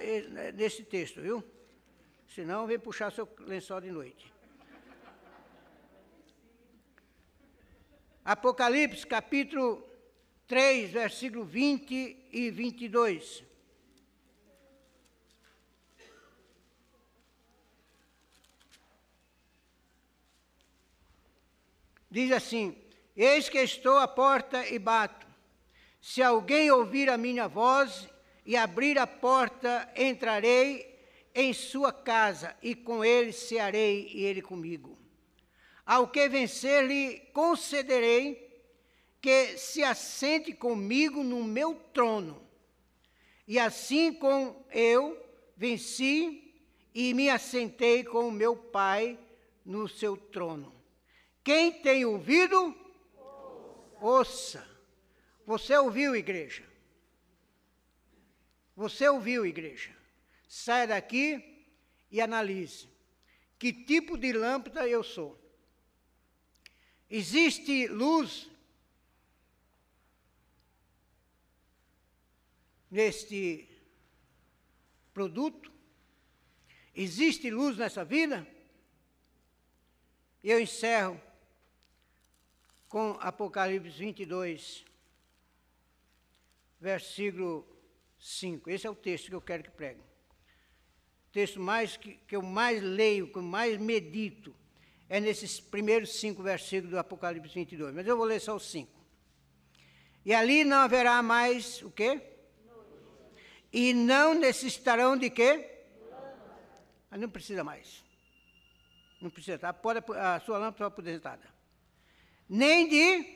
nesse 0.53 0.83
texto, 0.83 1.21
viu? 1.21 1.41
Senão, 2.27 2.67
vem 2.67 2.77
puxar 2.77 3.13
seu 3.13 3.29
lençol 3.39 3.79
de 3.79 3.91
noite. 3.91 4.34
Apocalipse, 8.25 9.05
capítulo 9.05 9.87
3, 10.47 10.89
versículo 10.89 11.45
20 11.45 12.27
e 12.31 12.49
22. 12.49 13.43
Diz 22.09 22.31
assim: 22.31 22.75
Eis 23.15 23.47
que 23.47 23.59
estou 23.59 23.99
à 23.99 24.07
porta 24.07 24.67
e 24.69 24.79
bato. 24.79 25.27
Se 26.01 26.23
alguém 26.23 26.71
ouvir 26.71 27.11
a 27.11 27.19
minha 27.19 27.47
voz 27.47 28.09
e 28.43 28.57
abrir 28.57 28.97
a 28.97 29.05
porta, 29.05 29.87
entrarei 29.95 30.97
em 31.35 31.53
sua 31.53 31.93
casa 31.93 32.55
e 32.63 32.73
com 32.73 33.05
ele 33.05 33.31
cearei 33.31 34.09
e 34.11 34.23
ele 34.23 34.41
comigo. 34.41 34.94
Ao 35.85 36.07
que 36.07 36.27
vencer, 36.27 36.85
lhe 36.85 37.19
concederei 37.31 38.45
que 39.21 39.57
se 39.57 39.83
assente 39.83 40.53
comigo 40.53 41.23
no 41.23 41.43
meu 41.43 41.75
trono. 41.93 42.41
E 43.47 43.59
assim 43.59 44.13
como 44.13 44.65
eu 44.71 45.23
venci 45.55 46.53
e 46.93 47.13
me 47.13 47.29
assentei 47.29 48.03
com 48.03 48.27
o 48.27 48.31
meu 48.31 48.55
Pai 48.55 49.19
no 49.63 49.87
seu 49.87 50.17
trono. 50.17 50.73
Quem 51.43 51.71
tem 51.71 52.05
ouvido, 52.05 52.75
ouça. 54.01 54.67
Você 55.45 55.77
ouviu, 55.77 56.15
igreja? 56.15 56.63
Você 58.75 59.07
ouviu, 59.07 59.45
igreja? 59.45 59.95
Saia 60.47 60.87
daqui 60.87 61.67
e 62.11 62.19
analise. 62.19 62.89
Que 63.59 63.71
tipo 63.71 64.17
de 64.17 64.33
lâmpada 64.33 64.87
eu 64.87 65.03
sou? 65.03 65.44
Existe 67.09 67.87
luz 67.87 68.49
neste 72.89 73.67
produto? 75.13 75.71
Existe 76.95 77.49
luz 77.49 77.77
nessa 77.77 78.03
vida? 78.03 78.47
Eu 80.43 80.59
encerro 80.59 81.21
com 82.87 83.17
Apocalipse 83.19 83.89
22, 83.89 84.85
versículo 86.79 87.67
5. 88.19 88.69
Esse 88.69 88.87
é 88.87 88.89
o 88.89 88.95
texto 88.95 89.27
que 89.27 89.35
eu 89.35 89.41
quero 89.41 89.63
que 89.63 89.71
pregue. 89.71 89.99
O 89.99 91.31
texto 91.31 91.59
mais 91.59 91.97
que, 91.97 92.15
que 92.27 92.35
eu 92.35 92.41
mais 92.41 92.81
leio, 92.81 93.31
que 93.31 93.37
eu 93.37 93.41
mais 93.41 93.77
medito, 93.77 94.55
é 95.09 95.19
nesses 95.19 95.59
primeiros 95.59 96.19
cinco 96.19 96.41
versículos 96.41 96.91
do 96.91 96.99
Apocalipse 96.99 97.53
22. 97.53 97.93
Mas 97.93 98.07
eu 98.07 98.17
vou 98.17 98.25
ler 98.25 98.39
só 98.39 98.55
os 98.55 98.69
cinco. 98.69 98.93
E 100.25 100.33
ali 100.33 100.63
não 100.63 100.77
haverá 100.77 101.21
mais 101.21 101.81
o 101.81 101.91
quê? 101.91 102.21
E 103.71 103.93
não 103.93 104.33
necessitarão 104.33 105.17
de 105.17 105.29
quê? 105.29 105.69
Ah, 107.11 107.17
não 107.17 107.29
precisa 107.29 107.63
mais. 107.63 108.03
Não 109.21 109.29
precisa, 109.29 109.59
tá? 109.59 109.69
A 109.69 110.39
sua 110.39 110.57
lâmpada 110.57 110.75
está 110.75 110.85
aposentada 110.87 111.55
nem 112.49 112.87
de 112.87 113.35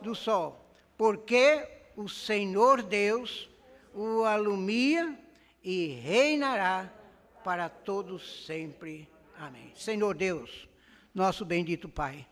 do 0.00 0.14
sol, 0.14 0.64
porque 0.96 1.68
o 1.96 2.08
Senhor 2.08 2.82
Deus 2.82 3.48
o 3.94 4.24
alumia 4.24 5.18
e 5.62 5.88
reinará 5.88 6.90
para 7.44 7.68
todos 7.68 8.44
sempre. 8.46 9.08
Amém. 9.42 9.72
Senhor 9.74 10.14
Deus, 10.14 10.68
nosso 11.12 11.44
bendito 11.44 11.88
Pai, 11.88 12.24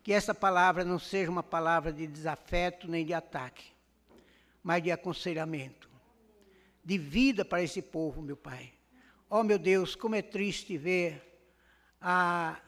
que 0.00 0.12
essa 0.12 0.32
palavra 0.32 0.84
não 0.84 0.96
seja 0.96 1.28
uma 1.28 1.42
palavra 1.42 1.92
de 1.92 2.06
desafeto 2.06 2.86
nem 2.86 3.04
de 3.04 3.12
ataque, 3.12 3.64
mas 4.62 4.80
de 4.80 4.92
aconselhamento, 4.92 5.90
de 6.84 6.98
vida 6.98 7.44
para 7.44 7.64
esse 7.64 7.82
povo, 7.82 8.22
meu 8.22 8.36
Pai. 8.36 8.72
Oh, 9.28 9.42
meu 9.42 9.58
Deus, 9.58 9.96
como 9.96 10.14
é 10.14 10.22
triste 10.22 10.78
ver 10.78 11.20
a 12.00 12.60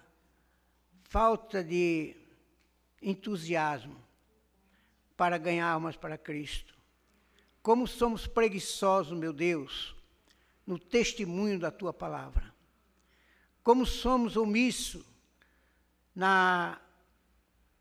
falta 1.04 1.62
de 1.62 2.16
entusiasmo 3.00 3.96
para 5.16 5.38
ganhar 5.38 5.70
almas 5.70 5.94
para 5.94 6.18
Cristo. 6.18 6.74
Como 7.62 7.86
somos 7.86 8.26
preguiçosos, 8.26 9.16
meu 9.16 9.32
Deus, 9.32 9.94
no 10.66 10.80
testemunho 10.80 11.60
da 11.60 11.70
tua 11.70 11.92
palavra. 11.92 12.57
Como 13.68 13.84
somos 13.84 14.34
omissos 14.34 15.04
na 16.14 16.80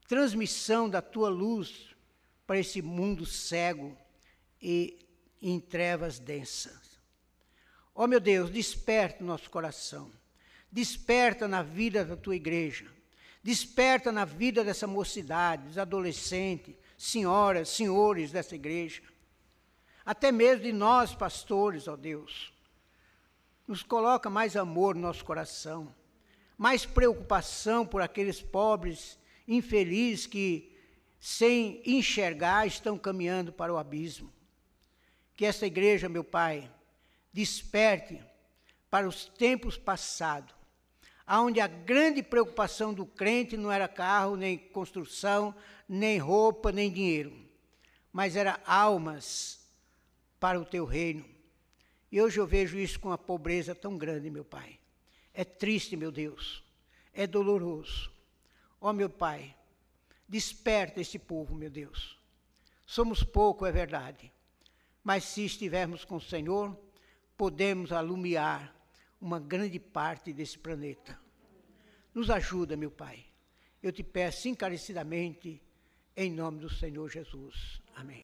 transmissão 0.05 0.89
da 0.89 1.01
tua 1.01 1.29
luz 1.29 1.95
para 2.45 2.59
esse 2.59 2.81
mundo 2.81 3.25
cego 3.25 3.97
e 4.61 4.99
em 5.41 5.61
trevas 5.61 6.19
densas. 6.19 6.99
Ó 7.95 8.03
oh, 8.03 8.07
meu 8.07 8.19
Deus, 8.19 8.49
desperta 8.49 9.23
o 9.23 9.27
nosso 9.27 9.49
coração. 9.49 10.11
Desperta 10.69 11.47
na 11.47 11.63
vida 11.63 12.03
da 12.03 12.17
tua 12.17 12.35
igreja 12.35 12.85
Desperta 13.41 14.11
na 14.11 14.25
vida 14.25 14.61
dessa 14.61 14.85
mocidade, 14.85 15.67
dos 15.67 15.77
adolescentes, 15.77 16.75
senhoras, 16.97 17.69
senhores 17.69 18.29
dessa 18.29 18.55
igreja. 18.55 19.01
Até 20.05 20.33
mesmo 20.33 20.63
de 20.63 20.73
nós, 20.73 21.15
pastores, 21.15 21.87
ó 21.87 21.95
Deus. 21.95 22.51
Nos 23.67 23.83
coloca 23.83 24.29
mais 24.29 24.55
amor 24.55 24.95
no 24.95 25.01
nosso 25.01 25.25
coração, 25.25 25.93
mais 26.57 26.85
preocupação 26.85 27.85
por 27.85 28.01
aqueles 28.01 28.41
pobres, 28.41 29.19
infelizes 29.45 30.25
que, 30.25 30.73
sem 31.19 31.81
enxergar, 31.85 32.65
estão 32.65 32.97
caminhando 32.97 33.51
para 33.51 33.73
o 33.73 33.77
abismo. 33.77 34.31
Que 35.35 35.45
essa 35.45 35.67
igreja, 35.67 36.07
meu 36.07 36.23
Pai, 36.23 36.71
desperte 37.33 38.23
para 38.89 39.07
os 39.07 39.25
tempos 39.25 39.77
passados, 39.77 40.55
onde 41.27 41.59
a 41.59 41.67
grande 41.67 42.23
preocupação 42.23 42.93
do 42.93 43.05
crente 43.05 43.57
não 43.57 43.69
era 43.69 43.87
carro, 43.87 44.37
nem 44.37 44.57
construção, 44.57 45.53
nem 45.87 46.17
roupa, 46.17 46.71
nem 46.71 46.89
dinheiro, 46.89 47.37
mas 48.13 48.37
era 48.37 48.61
almas 48.65 49.59
para 50.39 50.59
o 50.59 50.65
teu 50.65 50.85
reino. 50.85 51.36
E 52.11 52.21
hoje 52.21 52.39
eu 52.39 52.47
vejo 52.47 52.77
isso 52.77 52.99
com 52.99 53.09
uma 53.09 53.17
pobreza 53.17 53.75
tão 53.75 53.97
grande, 53.97 54.29
meu 54.29 54.45
Pai. 54.45 54.79
É 55.33 55.43
triste, 55.43 55.95
meu 55.95 56.11
Deus. 56.11 56.63
É 57.13 57.27
doloroso. 57.27 58.11
Ó 58.79 58.89
oh, 58.89 58.93
meu 58.93 59.09
Pai, 59.09 59.55
desperta 60.27 61.01
esse 61.01 61.19
povo, 61.19 61.53
meu 61.53 61.69
Deus. 61.69 62.17
Somos 62.85 63.23
pouco, 63.23 63.65
é 63.65 63.71
verdade. 63.71 64.31
Mas 65.03 65.25
se 65.25 65.45
estivermos 65.45 66.05
com 66.05 66.15
o 66.15 66.21
Senhor, 66.21 66.77
podemos 67.35 67.91
alumiar 67.91 68.73
uma 69.19 69.39
grande 69.39 69.79
parte 69.79 70.31
desse 70.31 70.57
planeta. 70.57 71.19
Nos 72.13 72.29
ajuda, 72.29 72.77
meu 72.77 72.91
Pai. 72.91 73.25
Eu 73.81 73.91
te 73.91 74.03
peço 74.03 74.47
encarecidamente, 74.47 75.61
em 76.15 76.31
nome 76.31 76.59
do 76.59 76.69
Senhor 76.69 77.09
Jesus. 77.09 77.81
Amém. 77.95 78.15